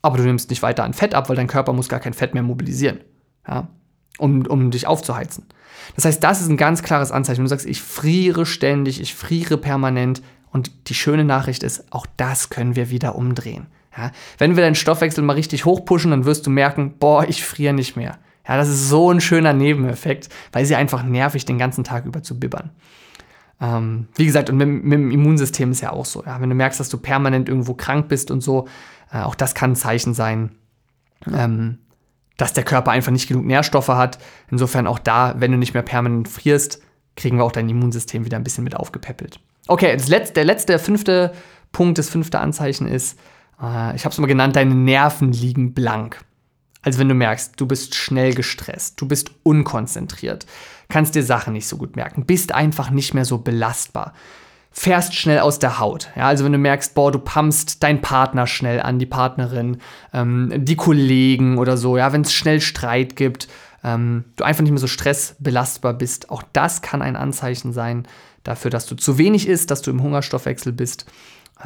aber 0.00 0.19
du 0.19 0.25
nimmst 0.25 0.50
nicht 0.50 0.62
weiter 0.62 0.85
an 0.85 0.92
Fett 0.92 1.14
ab, 1.14 1.28
weil 1.28 1.37
dein 1.37 1.49
Körper 1.49 1.73
muss 1.73 1.88
gar 1.88 2.00
kein 2.00 2.12
Fett 2.12 2.35
mehr 2.35 2.42
mobilisieren, 2.42 3.00
ja, 3.49 3.69
um, 4.19 4.47
um 4.47 4.71
dich 4.71 4.87
aufzuheizen. 4.87 5.47
Das 5.97 6.04
heißt, 6.04 6.23
das 6.23 6.40
ist 6.40 6.49
ein 6.49 6.57
ganz 6.57 6.83
klares 6.83 7.12
Anzeichen. 7.12 7.38
Wenn 7.38 7.45
du 7.45 7.50
sagst, 7.50 7.66
ich 7.66 7.83
friere 7.83 8.47
ständig, 8.47 9.00
ich 9.00 9.14
friere 9.14 9.57
permanent. 9.57 10.23
Und 10.50 10.90
die 10.90 10.95
schöne 10.95 11.25
Nachricht 11.25 11.62
ist, 11.62 11.90
auch 11.92 12.07
das 12.16 12.50
können 12.50 12.76
wir 12.76 12.90
wieder 12.90 13.14
umdrehen. 13.16 13.66
Ja, 13.97 14.11
wenn 14.38 14.57
wir 14.57 14.62
deinen 14.62 14.75
Stoffwechsel 14.75 15.23
mal 15.25 15.35
richtig 15.35 15.64
hochpushen, 15.64 16.11
dann 16.11 16.25
wirst 16.25 16.47
du 16.47 16.50
merken, 16.50 16.95
boah, 16.99 17.26
ich 17.28 17.45
friere 17.45 17.75
nicht 17.75 17.97
mehr. 17.97 18.19
Ja, 18.47 18.57
das 18.57 18.69
ist 18.69 18.88
so 18.88 19.11
ein 19.11 19.21
schöner 19.21 19.52
Nebeneffekt, 19.52 20.28
weil 20.52 20.64
sie 20.66 20.75
einfach 20.75 21.02
nervig 21.02 21.45
den 21.45 21.59
ganzen 21.59 21.85
Tag 21.85 22.07
über 22.07 22.23
zu 22.23 22.38
bibbern. 22.38 22.71
Ähm, 23.61 24.09
wie 24.16 24.26
gesagt, 24.26 24.50
und 24.50 24.57
mit, 24.57 24.69
mit, 24.69 24.92
dem 24.99 25.11
Immunsystem 25.11 25.71
ist 25.71 25.83
ja 25.83 25.92
auch 25.92 26.07
so. 26.07 26.25
Ja, 26.25 26.40
wenn 26.40 26.49
du 26.49 26.54
merkst, 26.54 26.81
dass 26.81 26.88
du 26.88 26.99
permanent 26.99 27.49
irgendwo 27.49 27.75
krank 27.75 28.09
bist 28.09 28.31
und 28.31 28.40
so, 28.40 28.66
äh, 29.12 29.21
auch 29.21 29.35
das 29.35 29.54
kann 29.54 29.73
ein 29.73 29.76
Zeichen 29.76 30.14
sein, 30.14 30.52
ähm, 31.33 31.78
dass 32.36 32.52
der 32.52 32.64
Körper 32.64 32.90
einfach 32.90 33.12
nicht 33.12 33.28
genug 33.28 33.44
Nährstoffe 33.44 33.88
hat. 33.88 34.18
Insofern 34.50 34.86
auch 34.86 34.98
da, 34.98 35.34
wenn 35.38 35.52
du 35.52 35.58
nicht 35.58 35.74
mehr 35.74 35.82
permanent 35.82 36.28
frierst, 36.28 36.80
kriegen 37.16 37.36
wir 37.36 37.44
auch 37.44 37.52
dein 37.52 37.68
Immunsystem 37.68 38.24
wieder 38.24 38.36
ein 38.36 38.44
bisschen 38.44 38.64
mit 38.64 38.76
aufgepäppelt. 38.76 39.40
Okay, 39.68 39.96
letzte, 40.06 40.34
der 40.34 40.44
letzte, 40.44 40.78
fünfte 40.78 41.32
Punkt, 41.70 41.98
das 41.98 42.08
fünfte 42.08 42.40
Anzeichen 42.40 42.86
ist, 42.86 43.18
äh, 43.60 43.94
ich 43.94 44.04
habe 44.04 44.12
es 44.12 44.18
mal 44.18 44.26
genannt, 44.26 44.56
deine 44.56 44.74
Nerven 44.74 45.32
liegen 45.32 45.74
blank. 45.74 46.24
Also 46.82 46.98
wenn 46.98 47.08
du 47.08 47.14
merkst, 47.14 47.60
du 47.60 47.66
bist 47.66 47.94
schnell 47.94 48.34
gestresst, 48.34 49.00
du 49.00 49.06
bist 49.06 49.30
unkonzentriert, 49.44 50.46
kannst 50.88 51.14
dir 51.14 51.22
Sachen 51.22 51.52
nicht 51.52 51.68
so 51.68 51.76
gut 51.76 51.94
merken, 51.94 52.26
bist 52.26 52.52
einfach 52.52 52.90
nicht 52.90 53.14
mehr 53.14 53.24
so 53.24 53.38
belastbar, 53.38 54.14
fährst 54.72 55.14
schnell 55.14 55.40
aus 55.40 55.58
der 55.58 55.78
Haut. 55.78 56.08
Ja, 56.16 56.26
also 56.26 56.44
wenn 56.44 56.52
du 56.52 56.58
merkst, 56.58 56.94
boah, 56.94 57.12
du 57.12 57.18
pumpst 57.18 57.82
deinen 57.82 58.00
Partner 58.00 58.46
schnell 58.46 58.80
an, 58.80 58.98
die 58.98 59.06
Partnerin, 59.06 59.78
ähm, 60.12 60.52
die 60.56 60.76
Kollegen 60.76 61.58
oder 61.58 61.76
so, 61.76 61.96
ja, 61.96 62.12
wenn 62.12 62.22
es 62.22 62.32
schnell 62.32 62.60
Streit 62.60 63.16
gibt, 63.16 63.48
ähm, 63.84 64.24
du 64.36 64.44
einfach 64.44 64.62
nicht 64.62 64.72
mehr 64.72 64.78
so 64.78 64.86
stressbelastbar 64.86 65.94
bist, 65.94 66.30
auch 66.30 66.42
das 66.52 66.82
kann 66.82 67.02
ein 67.02 67.16
Anzeichen 67.16 67.72
sein 67.72 68.06
dafür, 68.44 68.70
dass 68.70 68.86
du 68.86 68.96
zu 68.96 69.18
wenig 69.18 69.46
isst, 69.46 69.70
dass 69.70 69.82
du 69.82 69.90
im 69.90 70.02
Hungerstoffwechsel 70.02 70.72
bist 70.72 71.06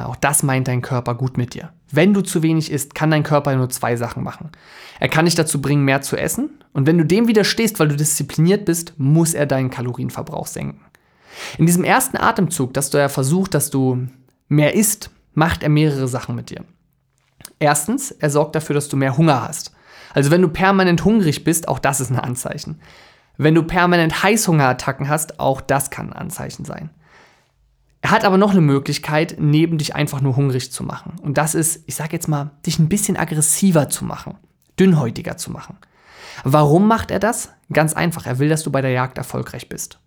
auch 0.05 0.15
das 0.15 0.43
meint 0.43 0.67
dein 0.67 0.81
Körper 0.81 1.15
gut 1.15 1.37
mit 1.37 1.53
dir. 1.53 1.71
Wenn 1.91 2.13
du 2.13 2.21
zu 2.21 2.43
wenig 2.43 2.71
isst, 2.71 2.93
kann 2.93 3.11
dein 3.11 3.23
Körper 3.23 3.55
nur 3.55 3.69
zwei 3.69 3.95
Sachen 3.95 4.23
machen. 4.23 4.51
Er 4.99 5.09
kann 5.09 5.25
dich 5.25 5.35
dazu 5.35 5.61
bringen, 5.61 5.85
mehr 5.85 6.01
zu 6.01 6.17
essen. 6.17 6.49
Und 6.73 6.85
wenn 6.85 6.97
du 6.97 7.05
dem 7.05 7.27
widerstehst, 7.27 7.79
weil 7.79 7.87
du 7.87 7.95
diszipliniert 7.95 8.65
bist, 8.65 8.93
muss 8.97 9.33
er 9.33 9.45
deinen 9.45 9.69
Kalorienverbrauch 9.69 10.47
senken. 10.47 10.81
In 11.57 11.65
diesem 11.65 11.83
ersten 11.83 12.17
Atemzug, 12.17 12.73
dass 12.73 12.89
du 12.89 12.97
ja 12.97 13.09
versucht, 13.09 13.53
dass 13.53 13.69
du 13.69 14.07
mehr 14.47 14.75
isst, 14.75 15.09
macht 15.33 15.63
er 15.63 15.69
mehrere 15.69 16.07
Sachen 16.07 16.35
mit 16.35 16.49
dir. 16.49 16.63
Erstens, 17.59 18.11
er 18.11 18.29
sorgt 18.29 18.55
dafür, 18.55 18.75
dass 18.75 18.89
du 18.89 18.97
mehr 18.97 19.17
Hunger 19.17 19.47
hast. 19.47 19.71
Also 20.13 20.31
wenn 20.31 20.41
du 20.41 20.47
permanent 20.47 21.05
hungrig 21.05 21.43
bist, 21.43 21.67
auch 21.67 21.79
das 21.79 21.99
ist 21.99 22.11
ein 22.11 22.19
Anzeichen. 22.19 22.79
Wenn 23.37 23.55
du 23.55 23.63
permanent 23.63 24.23
Heißhungerattacken 24.23 25.09
hast, 25.09 25.39
auch 25.39 25.61
das 25.61 25.89
kann 25.89 26.11
ein 26.11 26.19
Anzeichen 26.19 26.65
sein. 26.65 26.89
Er 28.01 28.11
hat 28.11 28.25
aber 28.25 28.37
noch 28.37 28.51
eine 28.51 28.61
Möglichkeit, 28.61 29.35
neben 29.39 29.77
dich 29.77 29.95
einfach 29.95 30.21
nur 30.21 30.35
hungrig 30.35 30.71
zu 30.71 30.83
machen. 30.83 31.13
Und 31.21 31.37
das 31.37 31.55
ist, 31.55 31.83
ich 31.87 31.95
sage 31.95 32.13
jetzt 32.13 32.27
mal, 32.27 32.51
dich 32.65 32.79
ein 32.79 32.89
bisschen 32.89 33.17
aggressiver 33.17 33.89
zu 33.89 34.05
machen, 34.05 34.35
dünnhäutiger 34.79 35.37
zu 35.37 35.51
machen. 35.51 35.77
Warum 36.43 36.87
macht 36.87 37.11
er 37.11 37.19
das? 37.19 37.49
Ganz 37.73 37.93
einfach, 37.93 38.25
er 38.25 38.39
will, 38.39 38.49
dass 38.49 38.63
du 38.63 38.71
bei 38.71 38.81
der 38.81 38.91
Jagd 38.91 39.17
erfolgreich 39.17 39.67
bist. 39.69 39.99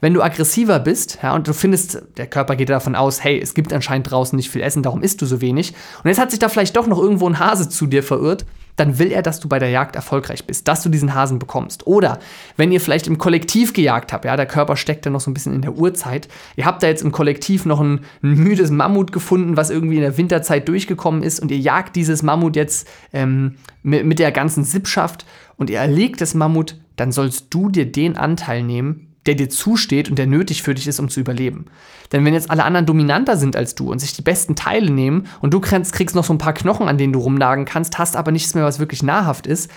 Wenn 0.00 0.14
du 0.14 0.22
aggressiver 0.22 0.78
bist, 0.80 1.18
ja, 1.22 1.34
und 1.34 1.48
du 1.48 1.52
findest, 1.52 2.02
der 2.16 2.26
Körper 2.26 2.56
geht 2.56 2.68
davon 2.68 2.94
aus, 2.94 3.22
hey, 3.22 3.40
es 3.40 3.54
gibt 3.54 3.72
anscheinend 3.72 4.10
draußen 4.10 4.36
nicht 4.36 4.50
viel 4.50 4.62
Essen, 4.62 4.82
darum 4.82 5.02
isst 5.02 5.22
du 5.22 5.26
so 5.26 5.40
wenig, 5.40 5.74
und 6.02 6.08
jetzt 6.08 6.18
hat 6.18 6.30
sich 6.30 6.40
da 6.40 6.48
vielleicht 6.48 6.76
doch 6.76 6.86
noch 6.86 6.98
irgendwo 6.98 7.28
ein 7.28 7.38
Hase 7.38 7.68
zu 7.68 7.86
dir 7.86 8.02
verirrt, 8.02 8.44
dann 8.76 8.98
will 8.98 9.12
er, 9.12 9.22
dass 9.22 9.40
du 9.40 9.48
bei 9.48 9.58
der 9.58 9.70
Jagd 9.70 9.96
erfolgreich 9.96 10.46
bist, 10.46 10.66
dass 10.68 10.82
du 10.82 10.88
diesen 10.88 11.14
Hasen 11.14 11.38
bekommst. 11.38 11.86
Oder 11.86 12.18
wenn 12.56 12.72
ihr 12.72 12.80
vielleicht 12.80 13.06
im 13.06 13.18
Kollektiv 13.18 13.72
gejagt 13.72 14.12
habt, 14.12 14.24
ja, 14.24 14.36
der 14.36 14.46
Körper 14.46 14.76
steckt 14.76 15.04
ja 15.04 15.10
noch 15.10 15.20
so 15.20 15.30
ein 15.30 15.34
bisschen 15.34 15.54
in 15.54 15.62
der 15.62 15.76
Urzeit, 15.76 16.28
ihr 16.56 16.66
habt 16.66 16.82
da 16.82 16.88
jetzt 16.88 17.02
im 17.02 17.12
Kollektiv 17.12 17.66
noch 17.66 17.80
ein, 17.80 18.00
ein 18.22 18.34
müdes 18.34 18.70
Mammut 18.70 19.12
gefunden, 19.12 19.56
was 19.56 19.70
irgendwie 19.70 19.96
in 19.96 20.02
der 20.02 20.16
Winterzeit 20.16 20.68
durchgekommen 20.68 21.22
ist 21.22 21.40
und 21.40 21.50
ihr 21.50 21.58
jagt 21.58 21.96
dieses 21.96 22.22
Mammut 22.22 22.56
jetzt 22.56 22.88
ähm, 23.12 23.56
mit, 23.82 24.04
mit 24.04 24.18
der 24.18 24.32
ganzen 24.32 24.64
Sippschaft 24.64 25.24
und 25.56 25.70
ihr 25.70 25.78
erlegt 25.78 26.20
das 26.20 26.34
Mammut, 26.34 26.76
dann 26.96 27.12
sollst 27.12 27.46
du 27.50 27.68
dir 27.68 27.90
den 27.90 28.16
Anteil 28.16 28.62
nehmen, 28.62 29.13
der 29.26 29.34
dir 29.34 29.48
zusteht 29.48 30.10
und 30.10 30.18
der 30.18 30.26
nötig 30.26 30.62
für 30.62 30.74
dich 30.74 30.86
ist, 30.86 31.00
um 31.00 31.08
zu 31.08 31.20
überleben. 31.20 31.66
Denn 32.12 32.24
wenn 32.24 32.34
jetzt 32.34 32.50
alle 32.50 32.64
anderen 32.64 32.86
dominanter 32.86 33.36
sind 33.36 33.56
als 33.56 33.74
du 33.74 33.90
und 33.90 33.98
sich 33.98 34.12
die 34.12 34.22
besten 34.22 34.54
Teile 34.54 34.90
nehmen 34.90 35.26
und 35.40 35.54
du 35.54 35.60
kriegst 35.60 36.14
noch 36.14 36.24
so 36.24 36.34
ein 36.34 36.38
paar 36.38 36.52
Knochen, 36.52 36.88
an 36.88 36.98
denen 36.98 37.12
du 37.12 37.20
rumnagen 37.20 37.64
kannst, 37.64 37.98
hast 37.98 38.16
aber 38.16 38.32
nichts 38.32 38.54
mehr, 38.54 38.64
was 38.64 38.78
wirklich 38.78 39.02
nahrhaft 39.02 39.46
ist, 39.46 39.70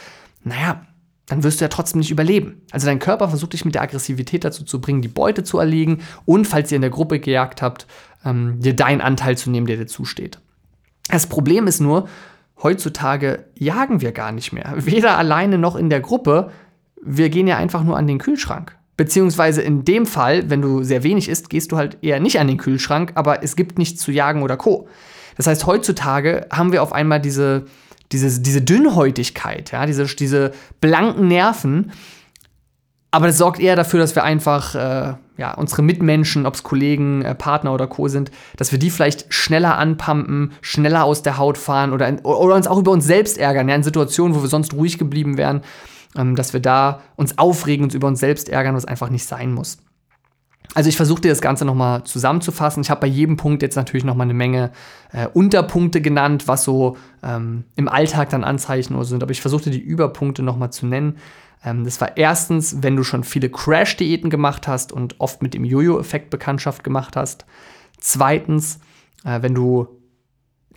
naja, 0.43 0.81
dann 1.27 1.43
wirst 1.43 1.59
du 1.59 1.65
ja 1.65 1.69
trotzdem 1.69 1.99
nicht 1.99 2.11
überleben. 2.11 2.61
Also 2.71 2.87
dein 2.87 2.99
Körper 2.99 3.29
versucht 3.29 3.53
dich 3.53 3.65
mit 3.65 3.75
der 3.75 3.81
Aggressivität 3.81 4.43
dazu 4.43 4.63
zu 4.63 4.79
bringen, 4.79 5.01
die 5.01 5.09
Beute 5.09 5.43
zu 5.43 5.59
erlegen 5.59 5.99
und, 6.25 6.45
falls 6.45 6.71
ihr 6.71 6.77
in 6.77 6.81
der 6.81 6.89
Gruppe 6.89 7.19
gejagt 7.19 7.61
habt, 7.61 7.85
ähm, 8.25 8.59
dir 8.59 8.75
deinen 8.75 9.01
Anteil 9.01 9.37
zu 9.37 9.49
nehmen, 9.49 9.67
der 9.67 9.77
dir 9.77 9.87
zusteht. 9.87 10.39
Das 11.09 11.27
Problem 11.27 11.67
ist 11.67 11.81
nur, 11.81 12.07
heutzutage 12.63 13.45
jagen 13.55 14.01
wir 14.01 14.13
gar 14.13 14.31
nicht 14.31 14.53
mehr. 14.53 14.73
Weder 14.77 15.17
alleine 15.17 15.57
noch 15.57 15.75
in 15.75 15.89
der 15.89 15.99
Gruppe. 15.99 16.51
Wir 17.01 17.29
gehen 17.29 17.47
ja 17.47 17.57
einfach 17.57 17.83
nur 17.83 17.97
an 17.97 18.07
den 18.07 18.19
Kühlschrank. 18.19 18.76
Beziehungsweise 18.97 19.61
in 19.61 19.85
dem 19.85 20.07
Fall, 20.07 20.49
wenn 20.49 20.61
du 20.61 20.83
sehr 20.83 21.03
wenig 21.03 21.29
isst, 21.29 21.51
gehst 21.51 21.71
du 21.71 21.77
halt 21.77 21.99
eher 22.01 22.19
nicht 22.19 22.39
an 22.39 22.47
den 22.47 22.57
Kühlschrank, 22.57 23.11
aber 23.13 23.43
es 23.43 23.55
gibt 23.55 23.77
nichts 23.77 24.01
zu 24.01 24.11
jagen 24.11 24.41
oder 24.41 24.57
Co. 24.57 24.87
Das 25.37 25.45
heißt, 25.45 25.67
heutzutage 25.67 26.47
haben 26.51 26.71
wir 26.71 26.81
auf 26.81 26.93
einmal 26.93 27.21
diese, 27.21 27.65
diese, 28.11 28.41
diese 28.41 28.61
Dünnhäutigkeit, 28.61 29.71
ja, 29.71 29.85
diese, 29.85 30.05
diese 30.05 30.51
blanken 30.81 31.27
Nerven. 31.27 31.91
Aber 33.11 33.27
das 33.27 33.37
sorgt 33.37 33.59
eher 33.59 33.75
dafür, 33.75 33.99
dass 33.99 34.15
wir 34.15 34.23
einfach 34.23 34.73
äh, 34.73 35.13
ja, 35.37 35.53
unsere 35.55 35.83
Mitmenschen, 35.83 36.47
ob 36.47 36.55
es 36.55 36.63
Kollegen, 36.63 37.21
äh, 37.21 37.35
Partner 37.35 37.73
oder 37.73 37.85
Co. 37.85 38.07
sind, 38.07 38.31
dass 38.57 38.71
wir 38.71 38.79
die 38.79 38.89
vielleicht 38.89 39.31
schneller 39.31 39.77
anpumpen, 39.77 40.53
schneller 40.61 41.03
aus 41.03 41.21
der 41.21 41.37
Haut 41.37 41.59
fahren 41.59 41.93
oder, 41.93 42.07
in, 42.07 42.19
oder 42.19 42.55
uns 42.55 42.67
auch 42.67 42.79
über 42.79 42.91
uns 42.91 43.05
selbst 43.05 43.37
ärgern, 43.37 43.69
ja, 43.69 43.75
in 43.75 43.83
Situationen, 43.83 44.35
wo 44.35 44.41
wir 44.41 44.49
sonst 44.49 44.73
ruhig 44.73 44.97
geblieben 44.97 45.37
wären 45.37 45.61
dass 46.35 46.53
wir 46.53 46.59
da 46.59 47.01
uns 47.15 47.37
aufregen, 47.37 47.83
uns 47.83 47.93
über 47.93 48.07
uns 48.07 48.19
selbst 48.19 48.49
ärgern, 48.49 48.75
was 48.75 48.85
einfach 48.85 49.09
nicht 49.09 49.25
sein 49.25 49.53
muss. 49.53 49.77
Also 50.73 50.89
ich 50.89 50.97
versuche 50.97 51.21
dir 51.21 51.29
das 51.29 51.41
Ganze 51.41 51.65
nochmal 51.65 52.03
zusammenzufassen. 52.03 52.83
Ich 52.83 52.89
habe 52.89 53.01
bei 53.01 53.07
jedem 53.07 53.37
Punkt 53.37 53.61
jetzt 53.61 53.75
natürlich 53.75 54.03
nochmal 54.03 54.25
eine 54.25 54.33
Menge 54.33 54.71
äh, 55.11 55.27
Unterpunkte 55.27 56.01
genannt, 56.01 56.47
was 56.47 56.63
so 56.63 56.97
ähm, 57.23 57.63
im 57.75 57.87
Alltag 57.87 58.29
dann 58.29 58.43
Anzeichen 58.43 58.93
oder 58.93 59.05
so 59.05 59.11
sind. 59.11 59.23
Aber 59.23 59.31
ich 59.31 59.41
versuchte 59.41 59.69
die 59.69 59.79
Überpunkte 59.79 60.43
nochmal 60.43 60.71
zu 60.71 60.85
nennen. 60.85 61.17
Ähm, 61.63 61.85
das 61.85 62.01
war 62.01 62.17
erstens, 62.17 62.83
wenn 62.83 62.95
du 62.95 63.03
schon 63.03 63.23
viele 63.23 63.49
Crash-Diäten 63.49 64.29
gemacht 64.29 64.67
hast 64.67 64.91
und 64.91 65.19
oft 65.19 65.41
mit 65.41 65.53
dem 65.53 65.63
Jojo-Effekt 65.63 66.29
Bekanntschaft 66.29 66.83
gemacht 66.83 67.15
hast. 67.15 67.45
Zweitens, 67.99 68.79
äh, 69.23 69.41
wenn 69.41 69.55
du 69.55 69.87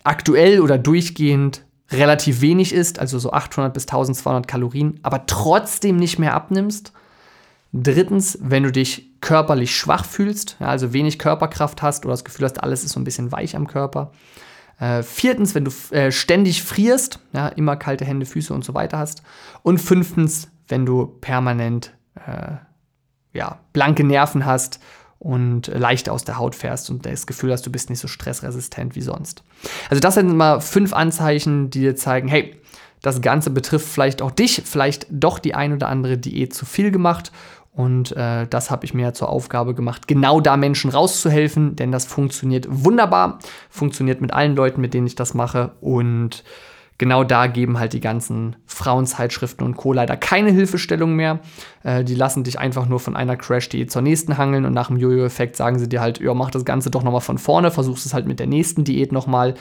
aktuell 0.03 0.61
oder 0.61 0.77
durchgehend 0.77 1.65
relativ 1.91 2.41
wenig 2.41 2.73
isst, 2.73 2.99
also 2.99 3.19
so 3.19 3.31
800 3.31 3.73
bis 3.73 3.83
1200 3.83 4.47
Kalorien, 4.47 4.99
aber 5.03 5.25
trotzdem 5.25 5.97
nicht 5.97 6.19
mehr 6.19 6.33
abnimmst. 6.33 6.93
Drittens, 7.73 8.37
wenn 8.41 8.63
du 8.63 8.71
dich 8.71 9.09
körperlich 9.21 9.75
schwach 9.75 10.05
fühlst, 10.05 10.57
ja, 10.59 10.67
also 10.67 10.93
wenig 10.93 11.19
Körperkraft 11.19 11.81
hast 11.81 12.05
oder 12.05 12.13
das 12.13 12.25
Gefühl 12.25 12.45
hast, 12.45 12.61
alles 12.61 12.83
ist 12.83 12.93
so 12.93 12.99
ein 12.99 13.03
bisschen 13.05 13.31
weich 13.31 13.55
am 13.55 13.67
Körper. 13.67 14.11
Äh, 14.79 15.03
viertens, 15.03 15.55
wenn 15.55 15.65
du 15.65 15.71
äh, 15.91 16.11
ständig 16.11 16.63
frierst, 16.63 17.19
ja, 17.33 17.47
immer 17.49 17.75
kalte 17.75 18.03
Hände, 18.03 18.25
Füße 18.25 18.53
und 18.53 18.65
so 18.65 18.73
weiter 18.73 18.97
hast. 18.97 19.21
Und 19.63 19.77
fünftens, 19.77 20.49
wenn 20.67 20.85
du 20.85 21.05
permanent 21.05 21.93
äh, 22.15 22.55
ja, 23.33 23.59
blanke 23.73 24.03
Nerven 24.03 24.45
hast 24.45 24.79
und 25.21 25.67
leicht 25.67 26.09
aus 26.09 26.23
der 26.23 26.39
Haut 26.39 26.55
fährst 26.55 26.89
und 26.89 27.05
das 27.05 27.27
Gefühl 27.27 27.51
hast, 27.51 27.63
du 27.63 27.71
bist 27.71 27.91
nicht 27.91 27.99
so 27.99 28.07
stressresistent 28.07 28.95
wie 28.95 29.01
sonst. 29.01 29.43
Also 29.87 30.01
das 30.01 30.15
sind 30.15 30.35
mal 30.35 30.61
fünf 30.61 30.93
Anzeichen, 30.93 31.69
die 31.69 31.81
dir 31.81 31.95
zeigen, 31.95 32.27
hey, 32.27 32.55
das 33.03 33.21
Ganze 33.21 33.51
betrifft 33.51 33.87
vielleicht 33.87 34.23
auch 34.23 34.31
dich, 34.31 34.63
vielleicht 34.65 35.05
doch 35.11 35.37
die 35.37 35.53
ein 35.53 35.73
oder 35.73 35.89
andere 35.89 36.17
Diät 36.17 36.55
zu 36.55 36.65
viel 36.65 36.89
gemacht. 36.89 37.31
Und 37.71 38.17
äh, 38.17 38.47
das 38.47 38.71
habe 38.71 38.83
ich 38.83 38.95
mir 38.95 39.13
zur 39.13 39.29
Aufgabe 39.29 39.75
gemacht, 39.75 40.07
genau 40.07 40.41
da 40.41 40.57
Menschen 40.57 40.89
rauszuhelfen, 40.89 41.75
denn 41.75 41.91
das 41.91 42.05
funktioniert 42.05 42.65
wunderbar, 42.67 43.37
funktioniert 43.69 44.21
mit 44.21 44.33
allen 44.33 44.55
Leuten, 44.55 44.81
mit 44.81 44.95
denen 44.95 45.05
ich 45.05 45.15
das 45.15 45.35
mache. 45.35 45.73
Und 45.81 46.43
genau 47.01 47.23
da 47.23 47.47
geben 47.47 47.79
halt 47.79 47.93
die 47.93 47.99
ganzen 47.99 48.57
Frauenzeitschriften 48.67 49.65
und 49.65 49.75
Co. 49.75 49.91
leider 49.91 50.15
keine 50.17 50.51
Hilfestellung 50.51 51.15
mehr. 51.15 51.39
Äh, 51.81 52.03
die 52.03 52.13
lassen 52.13 52.43
dich 52.43 52.59
einfach 52.59 52.85
nur 52.85 52.99
von 52.99 53.15
einer 53.15 53.35
Crash-Diät 53.37 53.89
zur 53.89 54.03
nächsten 54.03 54.37
hangeln 54.37 54.65
und 54.65 54.73
nach 54.73 54.89
dem 54.89 54.97
Jojo-Effekt 54.97 55.55
sagen 55.55 55.79
sie 55.79 55.89
dir 55.89 55.99
halt, 55.99 56.19
ja, 56.19 56.35
mach 56.35 56.51
das 56.51 56.63
Ganze 56.63 56.91
doch 56.91 57.01
nochmal 57.01 57.21
von 57.21 57.39
vorne, 57.39 57.71
versuchst 57.71 58.05
es 58.05 58.13
halt 58.13 58.27
mit 58.27 58.39
der 58.39 58.45
nächsten 58.45 58.83
Diät 58.83 59.11
nochmal. 59.11 59.55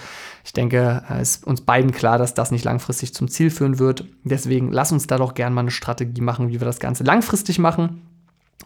Ich 0.45 0.53
denke, 0.53 1.03
es 1.09 1.17
äh, 1.17 1.23
ist 1.23 1.47
uns 1.47 1.63
beiden 1.63 1.93
klar, 1.93 2.19
dass 2.19 2.35
das 2.35 2.51
nicht 2.51 2.67
langfristig 2.67 3.15
zum 3.15 3.27
Ziel 3.27 3.49
führen 3.49 3.79
wird. 3.79 4.05
Deswegen 4.23 4.71
lass 4.71 4.93
uns 4.93 5.07
da 5.07 5.17
doch 5.17 5.33
gerne 5.33 5.55
mal 5.55 5.63
eine 5.63 5.71
Strategie 5.71 6.21
machen, 6.21 6.51
wie 6.51 6.61
wir 6.61 6.67
das 6.67 6.79
Ganze 6.79 7.05
langfristig 7.05 7.59
machen. 7.59 8.03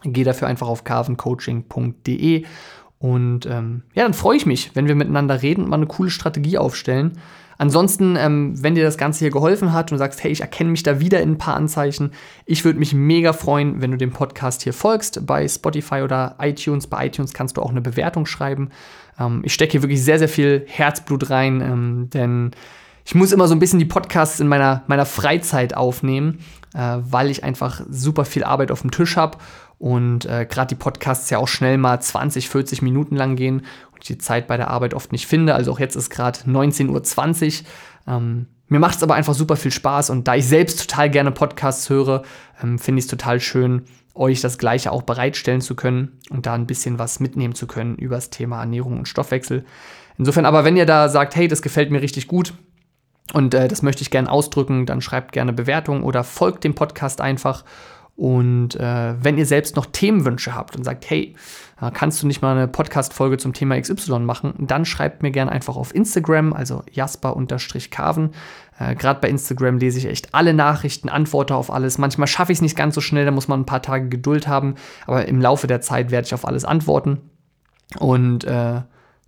Geh 0.03 0.25
dafür 0.25 0.49
einfach 0.49 0.67
auf 0.67 0.83
carvencoaching.de 0.83 2.43
und 2.99 3.45
ähm, 3.45 3.83
ja, 3.93 4.03
dann 4.03 4.13
freue 4.13 4.35
ich 4.35 4.45
mich, 4.45 4.75
wenn 4.75 4.89
wir 4.89 4.95
miteinander 4.95 5.41
reden 5.41 5.63
und 5.63 5.69
mal 5.69 5.77
eine 5.77 5.87
coole 5.87 6.09
Strategie 6.09 6.57
aufstellen. 6.57 7.13
Ansonsten, 7.57 8.15
ähm, 8.17 8.61
wenn 8.61 8.75
dir 8.75 8.83
das 8.83 8.97
Ganze 8.97 9.19
hier 9.19 9.31
geholfen 9.31 9.73
hat 9.73 9.91
und 9.91 9.95
du 9.95 9.99
sagst, 9.99 10.23
hey, 10.23 10.31
ich 10.31 10.41
erkenne 10.41 10.71
mich 10.71 10.83
da 10.83 10.99
wieder 10.99 11.21
in 11.21 11.31
ein 11.31 11.37
paar 11.37 11.55
Anzeichen, 11.55 12.11
ich 12.45 12.65
würde 12.65 12.79
mich 12.79 12.93
mega 12.93 13.33
freuen, 13.33 13.81
wenn 13.81 13.91
du 13.91 13.97
dem 13.97 14.11
Podcast 14.11 14.63
hier 14.63 14.73
folgst 14.73 15.25
bei 15.25 15.47
Spotify 15.47 16.01
oder 16.01 16.35
iTunes. 16.39 16.87
Bei 16.87 17.05
iTunes 17.07 17.33
kannst 17.33 17.57
du 17.57 17.61
auch 17.61 17.71
eine 17.71 17.81
Bewertung 17.81 18.25
schreiben. 18.25 18.69
Ähm, 19.19 19.41
ich 19.43 19.53
stecke 19.53 19.73
hier 19.73 19.83
wirklich 19.83 20.03
sehr, 20.03 20.19
sehr 20.19 20.29
viel 20.29 20.65
Herzblut 20.67 21.29
rein, 21.29 21.61
ähm, 21.61 22.09
denn 22.13 22.51
ich 23.05 23.15
muss 23.15 23.31
immer 23.31 23.47
so 23.47 23.53
ein 23.53 23.59
bisschen 23.59 23.79
die 23.79 23.85
Podcasts 23.85 24.39
in 24.39 24.47
meiner, 24.47 24.83
meiner 24.87 25.05
Freizeit 25.05 25.77
aufnehmen, 25.77 26.39
äh, 26.73 26.97
weil 27.01 27.29
ich 27.29 27.43
einfach 27.43 27.81
super 27.87 28.25
viel 28.25 28.43
Arbeit 28.43 28.71
auf 28.71 28.81
dem 28.81 28.91
Tisch 28.91 29.15
habe 29.15 29.37
und 29.77 30.25
äh, 30.25 30.45
gerade 30.49 30.69
die 30.69 30.75
Podcasts 30.75 31.29
ja 31.29 31.37
auch 31.37 31.47
schnell 31.47 31.77
mal 31.77 31.99
20, 31.99 32.49
40 32.49 32.81
Minuten 32.81 33.15
lang 33.15 33.35
gehen 33.35 33.63
und 33.95 34.07
die 34.07 34.17
Zeit 34.17 34.47
bei 34.47 34.57
der 34.57 34.69
Arbeit 34.69 34.93
oft 34.93 35.11
nicht 35.11 35.27
finde. 35.27 35.55
Also 35.55 35.71
auch 35.71 35.79
jetzt 35.79 35.95
ist 35.95 36.09
gerade 36.09 36.39
19.20 36.41 37.61
Uhr. 37.61 37.67
Ähm, 38.07 38.47
mir 38.67 38.79
macht 38.79 38.97
es 38.97 39.03
aber 39.03 39.15
einfach 39.15 39.33
super 39.33 39.55
viel 39.55 39.71
Spaß 39.71 40.09
und 40.09 40.27
da 40.27 40.35
ich 40.35 40.47
selbst 40.47 40.89
total 40.89 41.09
gerne 41.09 41.31
Podcasts 41.31 41.89
höre, 41.89 42.23
ähm, 42.61 42.79
finde 42.79 42.99
ich 42.99 43.05
es 43.05 43.11
total 43.11 43.39
schön, 43.39 43.83
euch 44.15 44.41
das 44.41 44.57
Gleiche 44.57 44.91
auch 44.91 45.03
bereitstellen 45.03 45.61
zu 45.61 45.75
können 45.75 46.19
und 46.29 46.45
da 46.45 46.53
ein 46.53 46.65
bisschen 46.65 46.97
was 46.97 47.19
mitnehmen 47.19 47.53
zu 47.53 47.67
können 47.67 47.95
über 47.95 48.15
das 48.15 48.29
Thema 48.29 48.61
Ernährung 48.61 48.97
und 48.97 49.07
Stoffwechsel. 49.07 49.65
Insofern 50.17 50.45
aber, 50.45 50.63
wenn 50.63 50.77
ihr 50.77 50.85
da 50.85 51.09
sagt, 51.09 51.35
hey, 51.35 51.47
das 51.47 51.61
gefällt 51.61 51.91
mir 51.91 52.01
richtig 52.01 52.27
gut 52.27 52.53
und 53.33 53.53
äh, 53.53 53.67
das 53.67 53.81
möchte 53.81 54.01
ich 54.01 54.11
gerne 54.11 54.31
ausdrücken, 54.31 54.85
dann 54.85 55.01
schreibt 55.01 55.33
gerne 55.33 55.53
Bewertung 55.53 56.03
oder 56.03 56.23
folgt 56.23 56.63
dem 56.63 56.73
Podcast 56.73 57.21
einfach. 57.21 57.65
Und 58.15 58.75
äh, 58.75 59.13
wenn 59.21 59.37
ihr 59.37 59.45
selbst 59.45 59.75
noch 59.75 59.87
Themenwünsche 59.87 60.55
habt 60.55 60.77
und 60.77 60.85
sagt, 60.85 61.09
hey, 61.09 61.35
äh, 61.81 61.91
kannst 61.91 62.23
du 62.23 62.27
nicht 62.27 62.41
mal 62.41 62.55
eine 62.55 62.69
Podcast-Folge 62.69 63.37
zum 63.37 63.51
Thema 63.51 63.79
XY 63.79 64.19
machen, 64.19 64.53
dann 64.59 64.85
schreibt 64.85 65.21
mir 65.21 65.31
gerne 65.31 65.51
einfach 65.51 65.75
auf 65.75 65.93
Instagram, 65.93 66.53
also 66.53 66.83
jasper-carven. 66.91 68.29
Äh, 68.79 68.95
Gerade 68.95 69.19
bei 69.19 69.29
Instagram 69.29 69.79
lese 69.79 69.97
ich 69.97 70.05
echt 70.05 70.33
alle 70.33 70.53
Nachrichten, 70.53 71.09
antworte 71.09 71.55
auf 71.55 71.69
alles. 71.69 71.97
Manchmal 71.97 72.27
schaffe 72.27 72.53
ich 72.53 72.59
es 72.59 72.61
nicht 72.61 72.77
ganz 72.77 72.95
so 72.95 73.01
schnell, 73.01 73.25
da 73.25 73.31
muss 73.31 73.49
man 73.49 73.61
ein 73.61 73.65
paar 73.65 73.81
Tage 73.81 74.07
Geduld 74.07 74.47
haben, 74.47 74.75
aber 75.07 75.27
im 75.27 75.41
Laufe 75.41 75.67
der 75.67 75.81
Zeit 75.81 76.09
werde 76.09 76.25
ich 76.25 76.33
auf 76.33 76.47
alles 76.47 76.63
antworten. 76.63 77.19
Und 77.99 78.45
äh, 78.45 78.81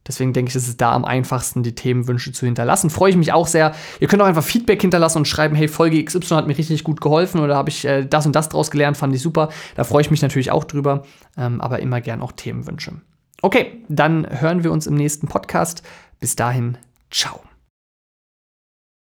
Deswegen 0.08 0.34
denke 0.34 0.50
ich, 0.50 0.56
ist 0.56 0.67
es 0.67 0.78
da 0.78 0.93
am 0.93 1.06
einfachsten, 1.06 1.63
die 1.63 1.76
Themenwünsche 1.76 2.32
zu 2.32 2.46
hinterlassen. 2.46 2.89
Freue 2.89 3.12
ich 3.12 3.17
mich 3.17 3.34
auch 3.34 3.48
sehr. 3.48 3.74
Ihr 4.00 4.08
könnt 4.08 4.22
auch 4.22 4.28
einfach 4.28 4.43
Feedback 4.43 4.82
hinterlassen 4.82 5.20
und 5.20 5.28
schreiben, 5.28 5.56
hey, 5.56 5.67
Folge 5.67 6.04
XY 6.04 6.36
hat 6.36 6.48
mir 6.48 6.58
richtig 6.58 6.84
gut 6.84 7.02
geholfen 7.02 7.41
oder 7.41 7.56
habe 7.56 7.70
ich 7.70 7.86
äh, 7.86 8.06
das 8.06 8.26
und 8.26 8.36
das 8.36 8.50
draus 8.50 8.72
gelernt, 8.72 8.98
fand 8.98 9.13
ich 9.13 9.22
super. 9.22 9.50
Da 9.76 9.84
freue 9.84 10.02
ich 10.02 10.12
mich 10.12 10.22
natürlich 10.22 10.52
auch 10.52 10.63
drüber, 10.63 11.04
ähm, 11.38 11.62
aber 11.62 11.80
immer 11.80 12.02
gern 12.02 12.22
auch 12.22 12.32
Themenwünsche. 12.32 12.93
Okay, 13.41 13.84
dann 13.88 14.28
hören 14.30 14.63
wir 14.63 14.72
uns 14.72 14.88
im 14.88 14.96
nächsten 14.96 15.28
Podcast. 15.28 15.84
Bis 16.20 16.36
dahin, 16.36 16.78
ciao. 17.12 17.41